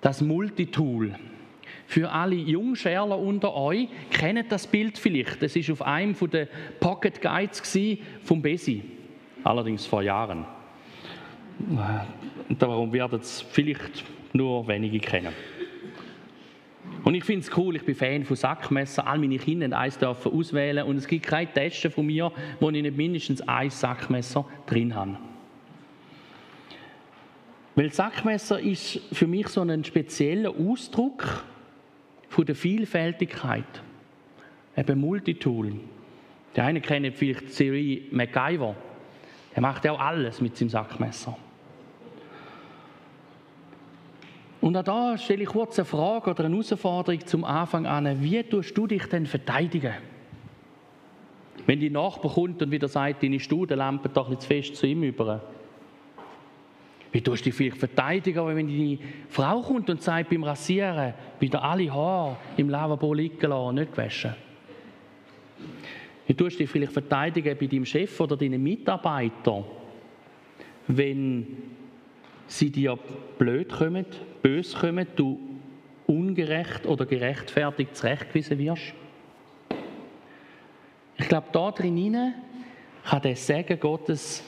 Das 0.00 0.20
Multitool. 0.20 1.16
Für 1.88 2.12
alle 2.12 2.36
Jungschärler 2.36 3.18
unter 3.18 3.54
euch 3.54 3.88
kennen 4.10 4.44
das 4.48 4.68
Bild 4.68 4.96
vielleicht. 4.96 5.42
Das 5.42 5.56
ist 5.56 5.68
auf 5.70 5.82
einem 5.82 6.14
der 6.30 6.46
Pocket 6.78 7.20
Guides 7.20 7.76
vom 8.22 8.40
Besi. 8.40 8.84
Allerdings 9.42 9.84
vor 9.84 10.02
Jahren. 10.02 10.44
Darum 12.50 12.92
werden 12.92 13.18
es 13.20 13.42
vielleicht 13.42 14.04
nur 14.32 14.68
wenige 14.68 15.00
kennen. 15.00 15.32
Und 17.08 17.14
ich 17.14 17.24
finde 17.24 17.40
es 17.40 17.56
cool, 17.56 17.74
ich 17.74 17.84
bin 17.84 17.94
Fan 17.94 18.22
von 18.22 18.36
Sackmesser. 18.36 19.06
All 19.06 19.18
meine 19.18 19.38
Kinder 19.38 19.78
eins 19.78 19.96
dürfen 19.96 20.30
auswählen 20.30 20.84
und 20.86 20.98
es 20.98 21.06
gibt 21.06 21.24
keine 21.24 21.50
Testen 21.50 21.90
von 21.90 22.04
mir, 22.04 22.30
wo 22.60 22.68
ich 22.68 22.82
nicht 22.82 22.98
mindestens 22.98 23.40
ein 23.48 23.70
Sackmesser 23.70 24.44
drin 24.66 24.94
habe. 24.94 25.16
Weil 27.76 27.90
Sackmesser 27.90 28.60
ist 28.60 29.00
für 29.10 29.26
mich 29.26 29.48
so 29.48 29.62
ein 29.62 29.84
spezieller 29.84 30.50
Ausdruck 30.50 31.44
von 32.28 32.44
der 32.44 32.54
Vielfältigkeit. 32.54 33.82
Eben 34.76 35.00
Multitool. 35.00 35.76
Der 36.56 36.64
eine 36.64 36.82
kennt 36.82 37.16
vielleicht 37.16 37.48
die 37.48 37.52
Serie 37.52 38.02
MacGyver. 38.10 38.76
Der 39.54 39.62
macht 39.62 39.82
ja 39.86 39.92
auch 39.92 40.00
alles 40.00 40.42
mit 40.42 40.58
seinem 40.58 40.68
Sackmesser. 40.68 41.38
Und 44.68 44.76
auch 44.76 44.84
da 44.84 45.16
stelle 45.16 45.44
ich 45.44 45.48
kurz 45.48 45.78
eine 45.78 45.86
Frage 45.86 46.28
oder 46.28 46.44
eine 46.44 46.54
Herausforderung 46.54 47.26
zum 47.26 47.42
Anfang 47.42 47.86
an. 47.86 48.22
Wie 48.22 48.42
tust 48.42 48.76
du 48.76 48.86
dich 48.86 49.06
denn 49.06 49.24
verteidigen? 49.24 49.94
Wenn 51.64 51.80
die 51.80 51.88
Nachbar 51.88 52.34
kommt 52.34 52.60
und 52.60 52.70
wieder 52.70 52.86
sagt, 52.86 53.22
deine 53.22 53.40
Studenlampe 53.40 54.10
doch 54.10 54.28
nicht 54.28 54.42
zu 54.42 54.48
fest 54.48 54.76
zu 54.76 54.86
ihm 54.86 55.04
über. 55.04 55.40
Wie 57.12 57.22
tust 57.22 57.40
du 57.40 57.44
dich 57.44 57.54
vielleicht 57.54 57.78
verteidigen, 57.78 58.46
wenn 58.46 58.68
deine 58.68 58.98
Frau 59.30 59.62
kommt 59.62 59.88
und 59.88 60.02
sagt 60.02 60.28
beim 60.28 60.44
Rasieren, 60.44 61.14
wieder 61.40 61.64
alle 61.64 61.90
Haare 61.90 62.36
im 62.58 62.68
Lavabo 62.68 63.14
liegen 63.14 63.40
lassen 63.40 63.68
und 63.68 63.74
nicht 63.76 63.96
waschen? 63.96 64.34
Wie 66.26 66.34
tust 66.34 66.56
du 66.56 66.64
dich 66.64 66.70
vielleicht 66.70 66.92
verteidigen 66.92 67.56
bei 67.58 67.66
deinem 67.66 67.86
Chef 67.86 68.20
oder 68.20 68.36
deinen 68.36 68.62
Mitarbeitern, 68.62 69.64
wenn 70.88 71.77
sie 72.48 72.70
dir 72.70 72.98
blöd 73.38 73.70
kommen, 73.70 74.06
bös 74.42 74.74
kommen, 74.74 75.06
du 75.14 75.38
ungerecht 76.06 76.86
oder 76.86 77.06
gerechtfertigt 77.06 77.94
zurechtgewiesen 77.94 78.58
wirst. 78.58 78.94
Ich 81.18 81.28
glaube, 81.28 81.48
da 81.52 81.70
drin 81.70 82.34
kann 83.04 83.22
der 83.22 83.36
Segen 83.36 83.78
Gottes 83.78 84.42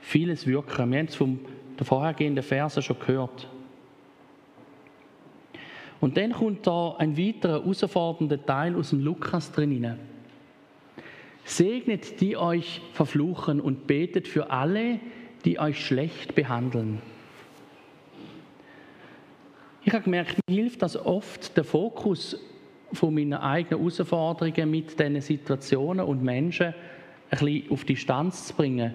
vieles 0.00 0.46
wirken. 0.46 0.90
Wir 0.90 0.98
haben 0.98 1.06
es 1.06 1.14
vom 1.14 1.40
vorhergehenden 1.82 2.42
Verse 2.42 2.80
schon 2.80 2.98
gehört. 2.98 3.48
Und 6.00 6.16
dann 6.16 6.32
kommt 6.32 6.66
da 6.66 6.96
ein 6.96 7.16
weiterer 7.16 7.60
herausfordernder 7.60 8.44
Teil 8.44 8.76
aus 8.76 8.90
dem 8.90 9.00
Lukas 9.00 9.52
drin. 9.52 9.98
Segnet 11.44 12.20
die 12.20 12.36
euch 12.36 12.80
verfluchen 12.92 13.60
und 13.60 13.86
betet 13.86 14.28
für 14.28 14.50
alle, 14.50 15.00
die 15.44 15.58
euch 15.58 15.84
schlecht 15.84 16.34
behandeln. 16.34 17.00
Ich 19.86 19.92
habe 19.92 20.02
gemerkt, 20.02 20.36
mir 20.48 20.56
hilft 20.56 20.82
das 20.82 20.96
oft, 20.96 21.56
den 21.56 21.62
Fokus 21.62 22.36
von 22.92 23.14
meinen 23.14 23.34
eigenen 23.34 23.78
Herausforderungen 23.78 24.68
mit 24.68 24.98
diesen 24.98 25.20
Situationen 25.20 26.04
und 26.04 26.24
Menschen 26.24 26.74
ein 27.30 27.38
bisschen 27.38 27.70
auf 27.70 27.84
Distanz 27.84 28.48
zu 28.48 28.54
bringen, 28.54 28.94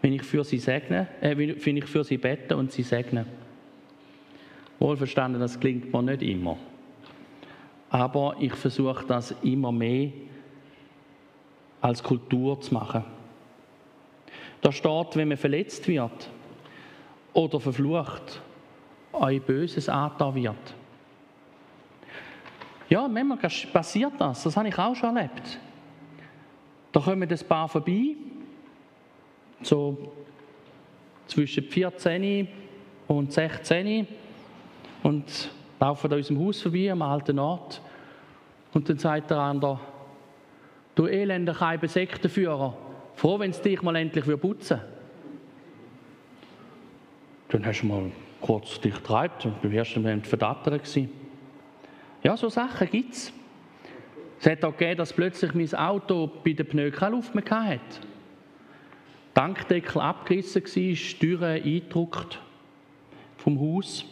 wenn 0.00 0.14
ich 0.14 0.22
für 0.22 0.42
sie 0.42 0.56
segne, 0.56 1.08
äh, 1.20 1.36
wenn 1.36 1.76
ich 1.76 1.84
für 1.84 2.04
sie 2.04 2.16
bete 2.16 2.56
und 2.56 2.72
sie 2.72 2.82
segne. 2.82 3.26
Wohlverstanden, 4.78 5.42
das 5.42 5.60
klingt 5.60 5.92
mir 5.92 6.00
nicht 6.00 6.22
immer. 6.22 6.56
Aber 7.90 8.34
ich 8.40 8.54
versuche 8.54 9.04
das 9.06 9.34
immer 9.42 9.72
mehr 9.72 10.08
als 11.82 12.02
Kultur 12.02 12.58
zu 12.62 12.72
machen. 12.72 13.04
Da 14.62 14.72
steht, 14.72 15.16
wenn 15.16 15.28
man 15.28 15.36
verletzt 15.36 15.86
wird 15.86 16.30
oder 17.34 17.60
verflucht 17.60 18.40
euch 19.14 19.42
Böses 19.42 19.88
angetan 19.88 20.34
wird. 20.34 20.74
Ja, 22.88 23.08
manchmal 23.08 23.38
passiert 23.72 24.12
das. 24.18 24.42
Das 24.42 24.56
habe 24.56 24.68
ich 24.68 24.78
auch 24.78 24.94
schon 24.94 25.16
erlebt. 25.16 25.58
Da 26.92 27.00
kommen 27.00 27.28
ein 27.28 27.38
paar 27.48 27.68
vorbei, 27.68 28.14
so 29.62 30.12
zwischen 31.26 31.64
14 31.64 32.46
und 33.08 33.32
16 33.32 34.06
und 35.02 35.50
laufen 35.80 36.12
an 36.12 36.18
unserem 36.18 36.46
Haus 36.46 36.62
vorbei, 36.62 36.92
am 36.92 37.02
alten 37.02 37.38
Ort. 37.38 37.80
Und 38.72 38.88
dann 38.88 38.98
sagt 38.98 39.30
der 39.30 39.38
andere, 39.38 39.80
du 40.94 41.06
elender 41.06 41.54
Keibe 41.54 41.88
Sektenführer, 41.88 42.76
froh, 43.14 43.38
wenn 43.38 43.50
es 43.50 43.60
dich 43.60 43.82
mal 43.82 43.96
endlich 43.96 44.24
putzen 44.40 44.78
würde. 44.78 44.88
Dann 47.48 47.66
hast 47.66 47.82
du 47.82 47.86
mal 47.86 48.10
kurz 48.44 48.78
dich 48.78 48.94
treibt. 48.96 49.48
Beim 49.62 49.72
ersten 49.72 50.02
Moment 50.02 50.26
verdattert 50.26 50.86
Ja, 52.22 52.36
so 52.36 52.50
Sachen 52.50 52.90
gibt 52.90 53.14
es. 53.14 53.32
Es 54.38 54.46
hat 54.46 54.64
auch 54.64 54.76
gegeben, 54.76 54.98
dass 54.98 55.14
plötzlich 55.14 55.54
mein 55.54 55.74
Auto 55.74 56.30
bei 56.44 56.52
den 56.52 56.66
Pneu 56.66 56.90
keine 56.90 57.16
Luft 57.16 57.34
mehr 57.34 57.44
hatte. 57.48 57.80
Tankdeckel 59.32 60.00
abgerissen 60.00 60.62
war, 60.62 61.18
Türen 61.18 61.62
eingedruckt 61.62 62.38
vom 63.38 63.58
Haus. 63.58 64.04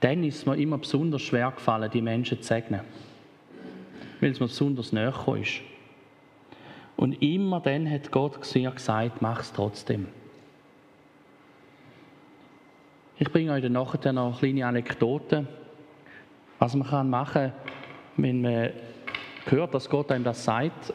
Dann 0.00 0.24
ist 0.24 0.38
es 0.38 0.46
mir 0.46 0.56
immer 0.56 0.78
besonders 0.78 1.22
schwer 1.22 1.52
gefallen, 1.52 1.90
die 1.92 2.02
Menschen 2.02 2.42
zu 2.42 2.48
segnen. 2.48 2.80
Weil 4.20 4.32
es 4.32 4.40
mir 4.40 4.46
besonders 4.46 4.92
näher 4.92 5.14
ist. 5.40 5.60
Und 6.96 7.22
immer 7.22 7.60
dann 7.60 7.88
hat 7.88 8.10
Gott 8.10 8.40
gesagt, 8.40 9.22
mach 9.22 9.40
es 9.40 9.52
trotzdem. 9.52 10.08
Ich 13.20 13.30
bringe 13.32 13.52
euch 13.52 13.62
dann 13.62 13.72
nachher 13.72 14.12
noch 14.12 14.38
kleine 14.38 14.66
Anekdoten, 14.66 15.48
was 16.58 16.74
man 16.74 17.10
machen 17.10 17.32
kann 17.32 17.52
wenn 18.16 18.40
man 18.40 18.70
hört, 19.46 19.74
dass 19.74 19.88
Gott 19.88 20.10
einem 20.12 20.24
das 20.24 20.44
sagt, 20.44 20.92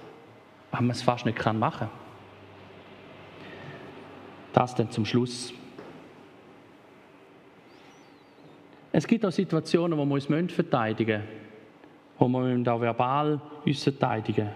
aber 0.71 0.81
man 0.81 0.91
es 0.91 1.01
fast 1.01 1.25
nicht 1.25 1.37
kann 1.37 1.57
machen. 1.57 1.89
Das 4.53 4.75
dann 4.75 4.91
zum 4.91 5.05
Schluss. 5.05 5.53
Es 8.91 9.07
gibt 9.07 9.25
auch 9.25 9.31
Situationen, 9.31 9.97
wo 9.97 10.05
wir 10.05 10.13
uns 10.13 10.51
verteidigen 10.51 11.21
müssen, 11.21 11.29
wo 12.19 12.27
wir 12.27 12.53
uns 12.53 12.67
auch 12.67 12.79
verbal 12.79 13.41
uns 13.65 13.83
verteidigen 13.83 14.49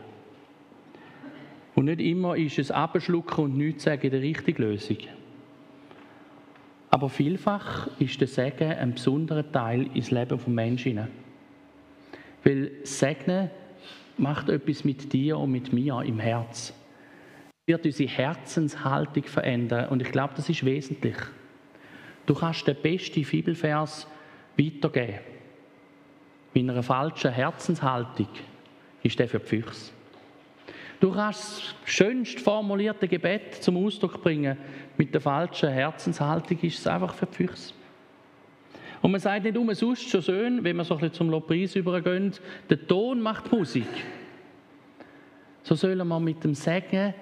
Und 1.75 1.85
nicht 1.85 2.01
immer 2.01 2.37
ist 2.37 2.59
es 2.59 2.69
abschlucken 2.69 3.45
und 3.45 3.57
nichts 3.57 3.83
sagen 3.83 4.09
die 4.09 4.17
richtige 4.17 4.61
Lösung. 4.61 4.97
Aber 6.97 7.09
vielfach 7.09 7.87
ist 7.99 8.19
der 8.21 8.27
Segen 8.27 8.71
ein 8.71 8.95
besonderer 8.95 9.51
Teil 9.51 9.87
ins 9.93 10.09
Leben 10.09 10.35
des 10.35 10.47
Menschen. 10.47 11.07
Weil 12.43 12.71
Segnen 12.85 13.51
macht 14.17 14.49
etwas 14.49 14.83
mit 14.83 15.13
dir 15.13 15.37
und 15.37 15.51
mit 15.51 15.71
mir 15.71 16.01
im 16.01 16.17
Herz. 16.17 16.73
Wird 17.67 17.85
unsere 17.85 18.09
Herzenshaltung 18.09 19.25
verändern 19.25 19.89
und 19.89 20.01
ich 20.01 20.11
glaube, 20.11 20.33
das 20.37 20.49
ist 20.49 20.65
wesentlich. 20.65 21.17
Du 22.25 22.33
kannst 22.33 22.65
den 22.65 22.81
besten 22.81 23.21
Bibelvers 23.21 24.07
weitergeben. 24.57 25.19
Mit 26.55 26.67
einer 26.67 26.81
falschen 26.81 27.31
Herzenshaltung 27.31 28.29
ist 29.03 29.19
der 29.19 29.27
für 29.27 29.37
die 29.37 29.45
Füchse. 29.45 29.91
Du 30.99 31.11
kannst 31.11 31.75
das 31.83 31.93
schönst 31.93 32.39
formulierte 32.39 33.07
Gebet 33.07 33.55
zum 33.55 33.85
Ausdruck 33.85 34.21
bringen. 34.21 34.57
Mit 34.97 35.13
der 35.13 35.21
falschen 35.21 35.69
Herzenshaltung 35.69 36.59
ist 36.61 36.79
es 36.79 36.87
einfach 36.87 37.13
für 37.13 37.27
die 37.27 37.35
Füchse. 37.35 37.73
Und 39.01 39.11
man 39.11 39.21
sagt 39.21 39.43
nicht 39.43 39.55
umsonst 39.55 40.09
schon 40.09 40.23
schön, 40.23 40.63
wenn 40.63 40.75
man 40.75 40.85
so 40.85 40.95
ein 40.95 40.99
bisschen 40.99 41.13
zum 41.15 41.29
Lobpreis 41.29 41.75
übergeht, 41.75 42.41
der 42.69 42.87
Ton 42.87 43.21
macht 43.21 43.51
Musik. 43.51 43.87
So 45.61 45.75
sollen 45.75 46.07
wir 46.07 46.19
mit 46.19 46.43
dem 46.43 46.55
Segen 46.55 47.13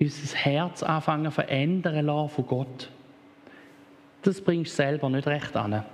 unser 0.00 0.36
Herz 0.36 0.82
anfangen 0.82 1.30
verändern 1.30 2.06
lassen 2.06 2.28
von 2.30 2.46
Gott. 2.46 2.90
Das 4.22 4.40
bringst 4.40 4.72
du 4.72 4.76
selber 4.76 5.08
nicht 5.08 5.26
recht 5.28 5.54
an. 5.54 5.84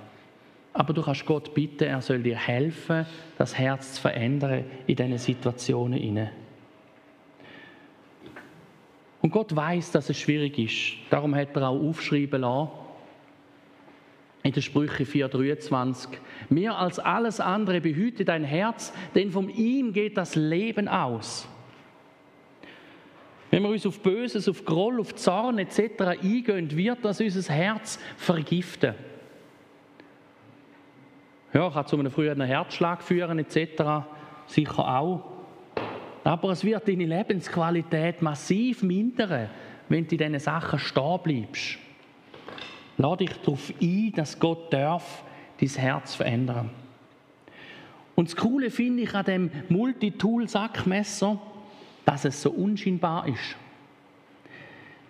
Aber 0.73 0.95
du 0.95 1.03
kannst 1.03 1.27
Gott 1.27 1.53
bitten, 1.53 1.85
er 1.85 2.01
soll 2.01 2.23
dir 2.23 2.37
helfen, 2.37 3.05
das 3.37 3.59
Herz 3.59 3.95
zu 3.95 4.01
verändern 4.01 4.65
in 4.87 4.97
diesen 4.97 5.19
Situationen 5.19 5.99
hinein. 5.99 6.31
Und 9.23 9.31
Gott 9.31 9.55
weiß, 9.55 9.93
dass 9.93 10.11
es 10.11 10.19
schwierig 10.19 10.59
ist. 10.59 10.99
Darum 11.09 11.35
hat 11.35 11.57
er 11.57 11.69
auch 11.69 11.81
aufschreiben 11.81 12.41
lassen, 12.41 12.71
in 14.43 14.53
der 14.53 14.61
Sprüche 14.61 15.05
4,23. 15.05 16.09
Mehr 16.49 16.77
als 16.77 16.99
alles 16.99 17.39
andere 17.39 17.81
behüte 17.81 18.25
dein 18.25 18.43
Herz, 18.43 18.93
denn 19.15 19.31
von 19.31 19.49
ihm 19.49 19.93
geht 19.93 20.17
das 20.17 20.35
Leben 20.35 20.89
aus. 20.89 21.49
Wenn 23.53 23.63
wir 23.63 23.69
uns 23.69 23.87
auf 23.87 24.01
Böses, 24.01 24.49
auf 24.49 24.65
Groll, 24.65 24.99
auf 24.99 25.15
Zorn 25.15 25.59
etc. 25.59 26.01
eingehen, 26.01 26.77
wird 26.77 27.05
das 27.05 27.21
unser 27.21 27.53
Herz 27.53 28.01
vergiften. 28.17 28.95
Ja, 31.53 31.71
kann 31.71 31.87
zu 31.87 31.99
einem 31.99 32.11
früheren 32.11 32.41
Herzschlag 32.41 33.03
führen 33.03 33.39
etc. 33.39 34.07
Sicher 34.47 34.99
auch. 34.99 35.32
Aber 36.25 36.51
es 36.51 36.65
wird 36.65 36.87
deine 36.87 37.07
Lebensqualität 37.07 38.23
massiv 38.23 38.83
mindern, 38.83 39.49
wenn 39.89 40.07
du 40.07 40.15
in 40.15 40.19
diesen 40.19 40.39
Sachen 40.39 40.79
stehen 40.79 41.21
bleibst. 41.23 41.79
Lass 42.99 43.19
dich 43.19 43.33
darauf 43.39 43.73
ein, 43.81 44.13
dass 44.15 44.39
Gott 44.39 44.73
darf 44.73 45.25
dein 45.61 45.69
Herz 45.69 46.15
verändern. 46.15 46.71
Und 48.15 48.29
das 48.29 48.37
Coole 48.37 48.71
finde 48.71 49.03
ich 49.03 49.15
an 49.15 49.25
dem 49.25 49.51
Multitool-Sackmesser, 49.69 51.41
dass 52.05 52.25
es 52.25 52.43
so 52.43 52.51
unscheinbar 52.51 53.27
ist. 53.27 53.57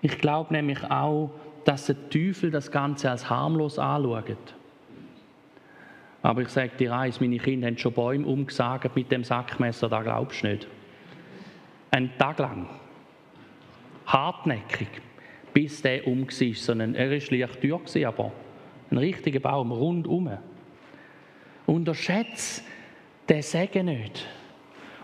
Ich 0.00 0.18
glaube 0.18 0.52
nämlich 0.54 0.82
auch, 0.84 1.30
dass 1.64 1.86
der 1.86 2.10
Teufel 2.10 2.50
das 2.50 2.70
Ganze 2.70 3.10
als 3.10 3.28
harmlos 3.28 3.78
anschaut. 3.78 4.54
Aber 6.22 6.42
ich 6.42 6.48
sage 6.48 6.72
dir 6.78 6.94
eins, 6.94 7.20
meine 7.20 7.38
Kinder 7.38 7.66
haben 7.66 7.78
schon 7.78 7.92
Bäume 7.92 8.26
umgesagt 8.26 8.94
mit 8.94 9.10
dem 9.10 9.24
Sackmesser, 9.24 9.88
da 9.88 10.02
glaubst 10.02 10.42
du 10.42 10.48
nicht. 10.48 10.68
Ein 11.92 12.10
Tag 12.18 12.38
lang. 12.38 12.68
Hartnäckig 14.06 14.88
bis 15.52 15.82
der 15.82 16.06
um 16.06 16.26
war. 16.26 16.54
Sondern 16.54 16.94
er 16.94 17.10
war 17.10 17.38
leicht 17.38 17.60
teuer, 17.60 18.08
aber 18.08 18.32
ein 18.90 18.98
richtiger 18.98 19.40
Baum 19.40 19.72
rundum. 19.72 20.30
Unterschätze 21.66 22.62
den 23.28 23.42
Segen 23.42 23.86
nicht. 23.86 24.26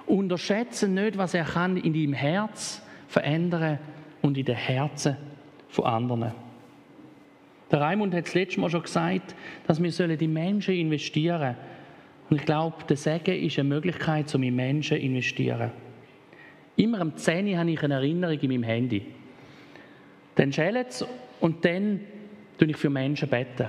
Unterschätze 0.07 0.89
nicht, 0.89 1.19
was 1.19 1.35
er 1.35 1.45
kann 1.45 1.77
in 1.77 1.93
deinem 1.93 2.15
Herz 2.15 2.83
verändern 3.07 3.79
und 4.23 4.37
in 4.39 4.45
den 4.45 4.57
Herzen 4.57 5.17
von 5.69 5.85
anderen. 5.85 6.33
Der 7.71 7.81
Raimund 7.83 8.15
hat 8.15 8.27
das 8.27 8.35
letzte 8.35 8.61
Mal 8.61 8.71
schon 8.71 8.83
gesagt, 8.83 9.35
dass 9.67 9.83
wir 9.83 10.17
die 10.17 10.29
Menschen 10.29 10.75
investieren 10.75 11.39
sollen. 11.39 11.57
Und 12.31 12.37
ich 12.39 12.47
glaube, 12.47 12.85
der 12.89 12.97
Segen 12.97 13.43
ist 13.43 13.59
eine 13.59 13.69
Möglichkeit, 13.69 14.35
um 14.35 14.43
in 14.43 14.57
Menschen 14.57 14.97
zu 14.97 15.03
investieren. 15.03 15.71
Immer 16.79 17.01
am 17.01 17.17
10 17.17 17.59
habe 17.59 17.73
ich 17.73 17.83
eine 17.83 17.95
Erinnerung 17.95 18.39
in 18.39 18.51
meinem 18.51 18.63
Handy. 18.63 19.03
Dann 20.37 20.53
schält 20.53 20.91
es 20.91 21.05
und 21.41 21.65
dann 21.65 22.01
tue 22.57 22.69
ich 22.69 22.77
für 22.77 22.89
Menschen 22.89 23.29
beten. 23.29 23.67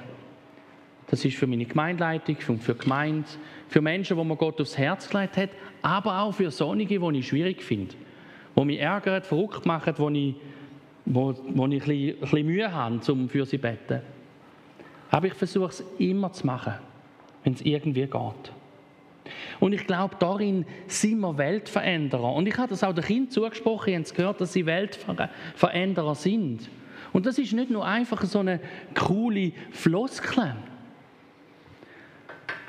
Das 1.07 1.25
ist 1.25 1.35
für 1.35 1.47
meine 1.47 1.65
Gemeindeleitung, 1.65 2.35
für 2.37 2.73
die 2.73 2.79
Gemeinde, 2.79 3.27
für 3.67 3.81
Menschen, 3.81 4.15
wo 4.15 4.23
man 4.23 4.37
Gott 4.37 4.61
aufs 4.61 4.77
Herz 4.77 5.09
gelegt 5.09 5.37
hat, 5.37 5.49
aber 5.81 6.21
auch 6.21 6.33
für 6.33 6.51
Sonnige, 6.51 6.99
die 6.99 7.17
ich 7.17 7.27
schwierig 7.27 7.63
finde, 7.63 7.95
die 8.55 8.65
mich 8.65 8.79
ärgern, 8.79 9.23
verrückt 9.23 9.65
machen, 9.65 9.95
wo 9.97 10.09
ich, 10.09 10.35
wo, 11.05 11.33
wo 11.55 11.65
ich 11.65 11.73
ein 11.73 11.79
bisschen, 11.79 12.09
ein 12.09 12.19
bisschen 12.19 12.45
Mühe 12.45 12.71
habe, 12.71 13.11
um 13.11 13.27
für 13.27 13.43
sie 13.43 13.57
zu 13.57 13.61
beten. 13.61 14.01
Aber 15.09 15.25
ich 15.25 15.33
versuche 15.33 15.69
es 15.69 15.83
immer 15.97 16.31
zu 16.31 16.45
machen, 16.45 16.73
wenn 17.43 17.53
es 17.53 17.61
irgendwie 17.61 18.05
geht. 18.05 18.51
Und 19.59 19.73
ich 19.73 19.85
glaube, 19.85 20.15
darin 20.19 20.65
sind 20.87 21.19
wir 21.19 21.37
Weltveränderer. 21.37 22.33
Und 22.33 22.47
ich 22.47 22.57
habe 22.57 22.69
das 22.69 22.83
auch 22.83 22.93
den 22.93 23.03
Kindern 23.03 23.31
zugesprochen, 23.31 23.93
ihr 23.93 23.99
habt 23.99 24.15
gehört, 24.15 24.41
dass 24.41 24.53
sie 24.53 24.65
Weltveränderer 24.65 26.15
sind. 26.15 26.69
Und 27.11 27.25
das 27.25 27.37
ist 27.37 27.53
nicht 27.53 27.71
nur 27.71 27.85
einfach 27.85 28.23
so 28.23 28.39
eine 28.39 28.59
coole 28.95 29.51
Floskel. 29.71 30.55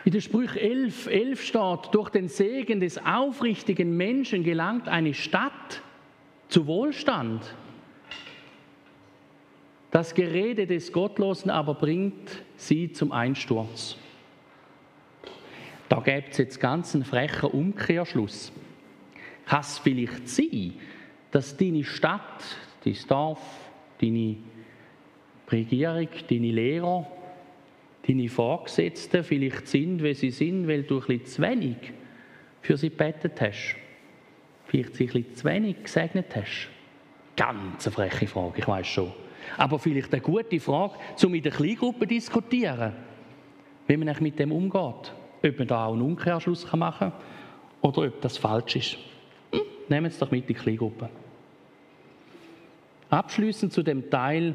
In 0.04 0.12
der 0.12 0.20
Sprüch 0.20 0.56
11, 0.56 1.06
11 1.08 1.42
steht, 1.42 1.92
durch 1.92 2.08
den 2.08 2.28
Segen 2.28 2.80
des 2.80 3.04
aufrichtigen 3.04 3.96
Menschen 3.96 4.44
gelangt 4.44 4.88
eine 4.88 5.12
Stadt 5.12 5.82
zu 6.48 6.66
Wohlstand. 6.66 7.54
Das 9.90 10.14
Gerede 10.14 10.66
des 10.66 10.92
Gottlosen 10.92 11.50
aber 11.50 11.74
bringt 11.74 12.42
sie 12.56 12.92
zum 12.92 13.12
Einsturz. 13.12 13.96
Da 15.90 15.98
gibt 15.98 16.30
es 16.30 16.38
jetzt 16.38 16.60
ganz 16.60 16.94
einen 16.94 17.04
frechen 17.04 17.50
Umkehrschluss. 17.50 18.52
Kann 19.44 19.60
es 19.60 19.78
vielleicht 19.78 20.28
sein, 20.28 20.74
dass 21.32 21.56
deine 21.56 21.82
Stadt, 21.82 22.44
dein 22.84 22.96
Dorf, 23.08 23.40
deine 24.00 24.36
Regierung, 25.50 26.08
deine 26.28 26.52
Lehrer, 26.52 27.10
deine 28.06 28.28
Vorgesetzten 28.28 29.24
vielleicht 29.24 29.66
sind, 29.66 30.00
wie 30.04 30.14
sie 30.14 30.30
sind, 30.30 30.68
weil 30.68 30.84
du 30.84 31.00
ein 31.00 31.06
bisschen 31.06 31.26
zu 31.26 31.42
wenig 31.42 31.76
für 32.62 32.76
sie 32.76 32.90
gebetet 32.90 33.40
hast? 33.40 33.74
Vielleicht 34.66 34.94
sie 34.94 35.08
ein 35.08 35.12
bisschen 35.12 35.34
zu 35.34 35.44
wenig 35.46 35.82
gesegnet 35.82 36.36
hast? 36.36 36.68
Ganz 37.34 37.88
eine 37.88 37.92
freche 37.92 38.28
Frage, 38.28 38.60
ich 38.60 38.68
weiß 38.68 38.86
schon. 38.86 39.12
Aber 39.56 39.80
vielleicht 39.80 40.12
eine 40.12 40.22
gute 40.22 40.60
Frage, 40.60 40.94
um 41.24 41.34
in 41.34 41.42
der 41.42 41.50
Kleingruppe 41.50 42.06
zu 42.06 42.06
diskutieren, 42.06 42.92
wie 43.88 43.96
man 43.96 44.14
mit 44.20 44.38
dem 44.38 44.52
umgeht 44.52 45.14
ob 45.42 45.58
man 45.58 45.68
da 45.68 45.86
auch 45.86 45.92
einen 45.92 46.02
Umkehrschluss 46.02 46.70
machen 46.72 47.10
kann 47.10 47.20
oder 47.80 48.02
ob 48.02 48.20
das 48.20 48.36
falsch 48.36 48.76
ist. 48.76 48.98
Hm, 49.52 49.60
nehmen 49.88 50.10
Sie 50.10 50.14
es 50.14 50.18
doch 50.18 50.30
mit 50.30 50.42
in 50.42 50.48
die 50.48 50.54
Kleingruppe. 50.54 51.08
Abschließend 53.08 53.72
zu 53.72 53.82
dem 53.82 54.08
Teil 54.08 54.54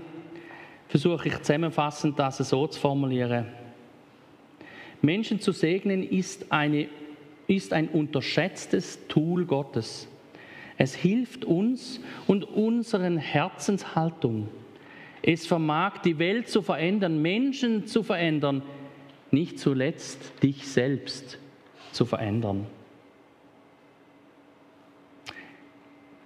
versuche 0.88 1.28
ich 1.28 1.38
zusammenfassend 1.40 2.18
das 2.18 2.38
so 2.38 2.68
zu 2.68 2.80
formulieren. 2.80 3.48
Menschen 5.02 5.40
zu 5.40 5.52
segnen 5.52 6.04
ist, 6.04 6.52
eine, 6.52 6.88
ist 7.48 7.74
ein 7.74 7.90
unterschätztes 7.90 9.00
Tool 9.08 9.46
Gottes. 9.46 10.08
Es 10.78 10.94
hilft 10.94 11.46
uns 11.46 12.02
und 12.28 12.44
unseren 12.44 13.18
Herzenshaltung. 13.18 14.50
Es 15.22 15.48
vermag 15.48 16.00
die 16.00 16.20
Welt 16.20 16.50
zu 16.50 16.62
verändern, 16.62 17.22
Menschen 17.22 17.88
zu 17.88 18.04
verändern, 18.04 18.62
nicht 19.36 19.60
zuletzt 19.60 20.42
dich 20.42 20.66
selbst 20.68 21.38
zu 21.92 22.06
verändern. 22.06 22.66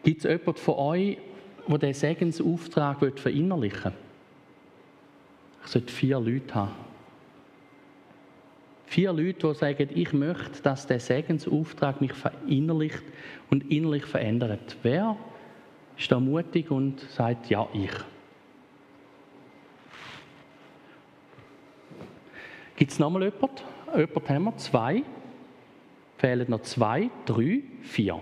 Gibt 0.03 0.23
es 0.23 0.29
jemanden 0.29 0.61
von 0.61 0.75
euch, 0.75 1.17
der 1.67 1.77
diesen 1.79 1.93
Segensauftrag 1.93 3.19
verinnerlichen 3.19 3.91
will? 3.91 3.93
Ich 5.65 5.71
sollte 5.71 5.91
vier 5.91 6.19
Leute 6.19 6.55
haben. 6.55 6.71
Vier 8.85 9.11
Leute, 9.11 9.47
die 9.47 9.55
sagen, 9.55 9.89
ich 9.93 10.13
möchte, 10.13 10.61
dass 10.63 10.87
der 10.87 10.99
Segensauftrag 10.99 12.01
mich 12.01 12.13
verinnerlicht 12.13 13.03
und 13.49 13.69
innerlich 13.71 14.05
verändert. 14.05 14.77
Wer 14.83 15.17
ist 15.97 16.11
da 16.11 16.19
mutig 16.19 16.71
und 16.71 17.01
sagt, 17.01 17.49
ja, 17.49 17.67
ich? 17.73 17.91
Gibt 22.79 22.93
es 22.93 22.97
nochmal 22.97 23.23
jemanden? 23.23 23.57
Jemand 23.93 24.29
haben 24.29 24.43
wir? 24.45 24.55
Zwei? 24.57 25.03
Fehlen 26.15 26.49
noch 26.49 26.61
zwei, 26.61 27.09
drei, 27.25 27.61
vier. 27.81 28.21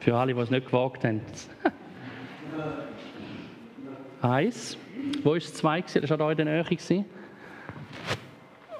Für 0.00 0.16
alle, 0.16 0.32
die 0.32 0.40
es 0.40 0.50
nicht 0.50 0.64
gewagt 0.64 1.04
haben. 1.04 1.20
Eins. 4.22 4.78
Wo 5.22 5.30
war 5.30 5.36
es 5.36 5.52
zwei? 5.52 5.82
Das 5.82 6.08
war 6.08 6.16
hier 6.16 6.30
in 6.30 6.46
der 6.46 6.64
Nähe. 6.64 7.04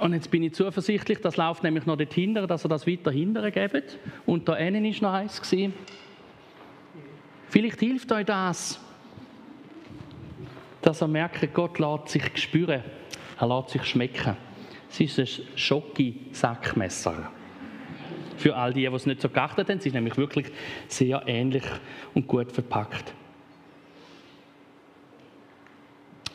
Und 0.00 0.14
jetzt 0.14 0.30
bin 0.30 0.42
ich 0.42 0.54
zuversichtlich, 0.54 1.20
das 1.20 1.36
läuft 1.36 1.62
nämlich 1.62 1.84
noch 1.84 1.98
dort 1.98 2.14
hinten, 2.14 2.48
dass 2.48 2.64
er 2.64 2.68
das 2.70 2.86
weiter 2.86 3.10
hinten 3.10 3.52
gebt. 3.52 3.98
Und 4.24 4.48
da 4.48 4.56
innen 4.56 4.84
war 4.84 5.02
noch 5.02 5.18
eins. 5.18 5.42
Vielleicht 7.54 7.78
hilft 7.78 8.10
euch 8.10 8.26
das, 8.26 8.80
dass 10.82 11.00
er 11.00 11.06
merkt, 11.06 11.54
Gott 11.54 11.78
lässt 11.78 12.08
sich 12.08 12.42
spüren, 12.42 12.82
er 13.38 13.46
lässt 13.46 13.70
sich 13.70 13.84
schmecken. 13.84 14.36
Es 14.90 14.98
ist 14.98 15.20
ein 15.20 15.46
Schocki-Sackmesser. 15.54 17.30
Für 18.38 18.56
all 18.56 18.72
die, 18.72 18.80
die 18.80 18.86
es 18.86 19.06
nicht 19.06 19.20
so 19.20 19.28
geachtet 19.28 19.68
haben, 19.68 19.78
es 19.78 19.86
ist 19.86 19.92
nämlich 19.92 20.16
wirklich 20.16 20.46
sehr 20.88 21.22
ähnlich 21.28 21.62
und 22.12 22.26
gut 22.26 22.50
verpackt. 22.50 23.14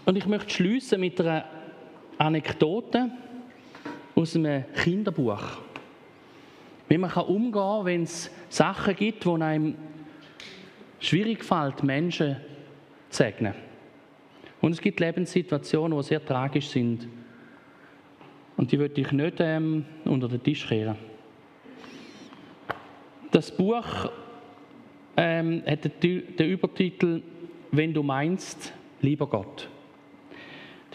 Und 0.05 0.15
ich 0.15 0.25
möchte 0.25 0.51
schließen 0.51 1.01
mit 1.01 1.19
einer 1.19 1.43
Anekdote 2.17 3.11
aus 4.15 4.37
einem 4.37 4.63
Kinderbuch. 4.73 5.43
Wie 6.87 6.97
man 6.97 7.11
umgehen 7.11 7.51
kann, 7.51 7.85
wenn 7.85 8.03
es 8.03 8.31
Sachen 8.47 8.95
gibt, 8.95 9.25
die 9.25 9.29
einem 9.29 9.75
schwierig 10.99 11.43
fällt, 11.43 11.83
Menschen 11.83 12.37
zu 13.09 13.23
segnen. 13.23 13.53
Und 14.61 14.73
es 14.73 14.81
gibt 14.81 14.99
Lebenssituationen, 14.99 15.97
die 15.97 16.03
sehr 16.03 16.23
tragisch 16.23 16.67
sind. 16.67 17.07
Und 18.57 18.71
die 18.71 18.79
würde 18.79 18.99
ich 18.99 19.11
nicht 19.11 19.37
ähm, 19.39 19.85
unter 20.03 20.27
den 20.27 20.43
Tisch 20.43 20.67
kehren. 20.67 20.97
Das 23.31 23.55
Buch 23.55 24.11
ähm, 25.15 25.63
hat 25.65 26.03
den 26.03 26.23
Übertitel 26.37 27.21
Wenn 27.71 27.93
du 27.93 28.03
meinst, 28.03 28.73
lieber 29.01 29.27
Gott. 29.27 29.69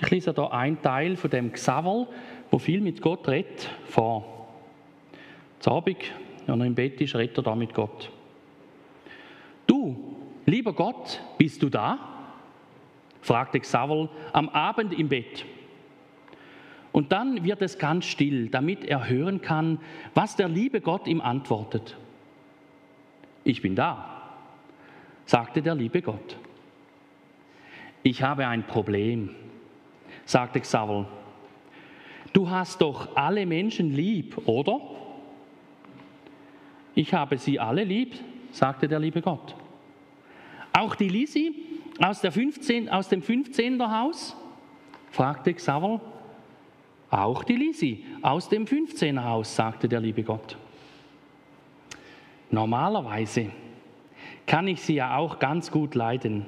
Ich 0.01 0.11
lese 0.11 0.33
hier 0.35 0.53
einen 0.53 0.83
Teil 0.83 1.17
von 1.17 1.31
dem 1.31 1.53
Xaver, 1.53 2.09
wo 2.51 2.59
viel 2.59 2.81
mit 2.81 3.01
Gott 3.01 3.27
redet, 3.29 3.71
vor. 3.87 4.49
Abend, 5.65 5.97
wenn 6.47 6.61
er 6.61 6.67
im 6.67 6.75
Bett 6.75 7.01
ist, 7.01 7.15
redet 7.15 7.39
er 7.39 7.45
da 7.45 7.55
mit 7.55 7.73
Gott. 7.73 8.11
Du, 9.67 10.17
lieber 10.47 10.73
Gott, 10.73 11.21
bist 11.39 11.63
du 11.63 11.69
da? 11.69 11.99
fragte 13.21 13.59
Xaver 13.59 14.11
am 14.33 14.51
Abend 14.51 14.93
im 14.99 15.09
Bett. 15.09 15.47
Und 16.93 17.11
dann 17.11 17.43
wird 17.43 17.63
es 17.63 17.79
ganz 17.79 18.05
still, 18.05 18.49
damit 18.49 18.85
er 18.85 19.09
hören 19.09 19.41
kann, 19.41 19.81
was 20.15 20.37
der 20.37 20.49
liebe 20.49 20.81
Gott 20.81 21.09
ihm 21.09 21.21
antwortet. 21.21 21.97
Ich 23.43 23.63
bin 23.63 23.75
da, 23.75 24.23
sagte 25.25 25.61
der 25.61 25.75
liebe 25.75 26.03
Gott. 26.03 26.37
Ich 28.03 28.23
habe 28.23 28.47
ein 28.47 28.67
Problem, 28.67 29.31
sagte 30.25 30.61
Xaver. 30.61 31.09
Du 32.33 32.51
hast 32.51 32.83
doch 32.83 33.17
alle 33.17 33.47
Menschen 33.47 33.91
lieb, 33.91 34.47
oder? 34.47 34.81
Ich 36.95 37.15
habe 37.15 37.39
sie 37.39 37.59
alle 37.59 37.85
lieb, 37.85 38.15
sagte 38.55 38.87
der 38.89 39.01
liebe 39.01 39.21
Gott. 39.21 39.55
Auch 40.73 40.95
die 40.95 41.09
Lisi 41.09 41.55
aus, 41.99 42.21
der 42.21 42.33
15, 42.33 42.89
aus 42.89 43.09
dem 43.09 43.21
15er 43.21 43.91
Haus? 43.91 44.37
fragte 45.11 45.55
Xaver. 45.55 46.01
Auch 47.11 47.45
die 47.45 47.57
Lisi 47.57 48.05
aus 48.23 48.49
dem 48.49 48.65
15er 48.65 49.23
Haus, 49.23 49.55
sagte 49.55 49.89
der 49.89 50.01
liebe 50.01 50.23
Gott. 50.23 50.57
Normalerweise 52.51 53.51
kann 54.47 54.69
ich 54.69 54.83
sie 54.83 54.95
ja 54.95 55.17
auch 55.17 55.39
ganz 55.39 55.71
gut 55.71 55.95
leiden, 55.95 56.47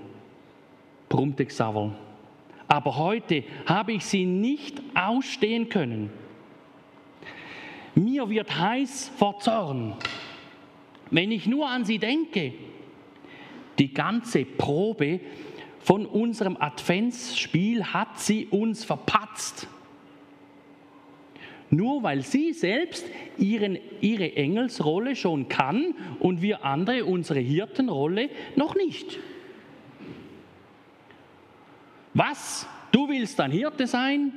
brummte 1.08 1.46
Xaver. 1.46 1.92
Aber 2.68 2.96
heute 2.96 3.44
habe 3.66 3.92
ich 3.92 4.04
sie 4.04 4.24
nicht 4.24 4.82
ausstehen 4.94 5.68
können. 5.68 6.10
Mir 7.94 8.28
wird 8.28 8.58
heiß 8.58 9.10
vor 9.16 9.38
Zorn, 9.38 9.94
wenn 11.10 11.30
ich 11.30 11.46
nur 11.46 11.68
an 11.68 11.84
sie 11.84 11.98
denke. 11.98 12.52
Die 13.78 13.92
ganze 13.92 14.44
Probe 14.44 15.20
von 15.80 16.06
unserem 16.06 16.56
Adventsspiel 16.56 17.84
hat 17.84 18.18
sie 18.18 18.46
uns 18.46 18.84
verpatzt. 18.84 19.68
Nur 21.70 22.02
weil 22.02 22.22
sie 22.22 22.52
selbst 22.52 23.04
ihren, 23.38 23.78
ihre 24.00 24.36
Engelsrolle 24.36 25.16
schon 25.16 25.48
kann 25.48 25.94
und 26.20 26.40
wir 26.42 26.64
andere 26.64 27.04
unsere 27.04 27.40
Hirtenrolle 27.40 28.30
noch 28.54 28.74
nicht. 28.76 29.18
Was? 32.14 32.66
Du 32.92 33.08
willst 33.08 33.38
ein 33.40 33.50
Hirte 33.50 33.86
sein? 33.86 34.32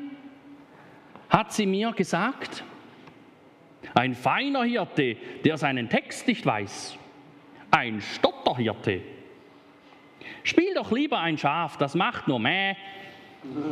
Hat 1.30 1.54
sie 1.54 1.66
mir 1.66 1.92
gesagt. 1.94 2.64
Ein 3.94 4.14
feiner 4.14 4.64
Hirte, 4.64 5.18
der 5.44 5.58
seinen 5.58 5.90
Text 5.90 6.28
nicht 6.28 6.46
weiß. 6.46 6.98
Ein 7.72 8.02
Stotterhirte. 8.02 9.02
Spiel 10.44 10.74
doch 10.74 10.92
lieber 10.92 11.20
ein 11.20 11.38
Schaf, 11.38 11.78
das 11.78 11.96
macht 11.96 12.28
nur 12.28 12.40
Mäh 12.40 12.76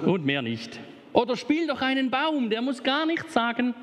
und 0.05 0.25
mehr 0.25 0.41
nicht. 0.41 0.79
Oder 1.13 1.35
spiel 1.35 1.67
doch 1.67 1.81
einen 1.81 2.09
Baum, 2.09 2.49
der 2.49 2.61
muss 2.61 2.83
gar 2.83 3.05
nichts 3.05 3.33
sagen. 3.33 3.73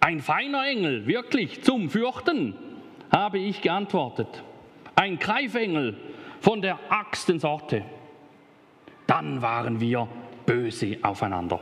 Ein 0.00 0.20
feiner 0.20 0.66
Engel, 0.66 1.06
wirklich 1.06 1.62
zum 1.62 1.88
Fürchten, 1.88 2.54
habe 3.10 3.38
ich 3.38 3.60
geantwortet. 3.60 4.42
Ein 4.96 5.18
Greifengel 5.18 5.96
von 6.40 6.60
der 6.60 6.78
ärgsten 6.90 7.38
Sorte. 7.38 7.84
Dann 9.06 9.42
waren 9.42 9.80
wir 9.80 10.08
böse 10.44 10.98
aufeinander. 11.02 11.60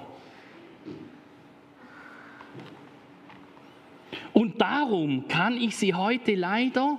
Und 4.41 4.59
darum 4.59 5.29
kann 5.29 5.59
ich 5.59 5.77
sie 5.77 5.93
heute 5.93 6.35
leider 6.35 6.99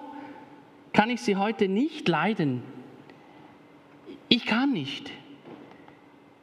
kann 0.93 1.09
ich 1.09 1.21
sie 1.21 1.37
heute 1.37 1.67
nicht 1.67 2.07
leiden. 2.07 2.61
Ich 4.29 4.45
kann 4.45 4.73
nicht. 4.73 5.09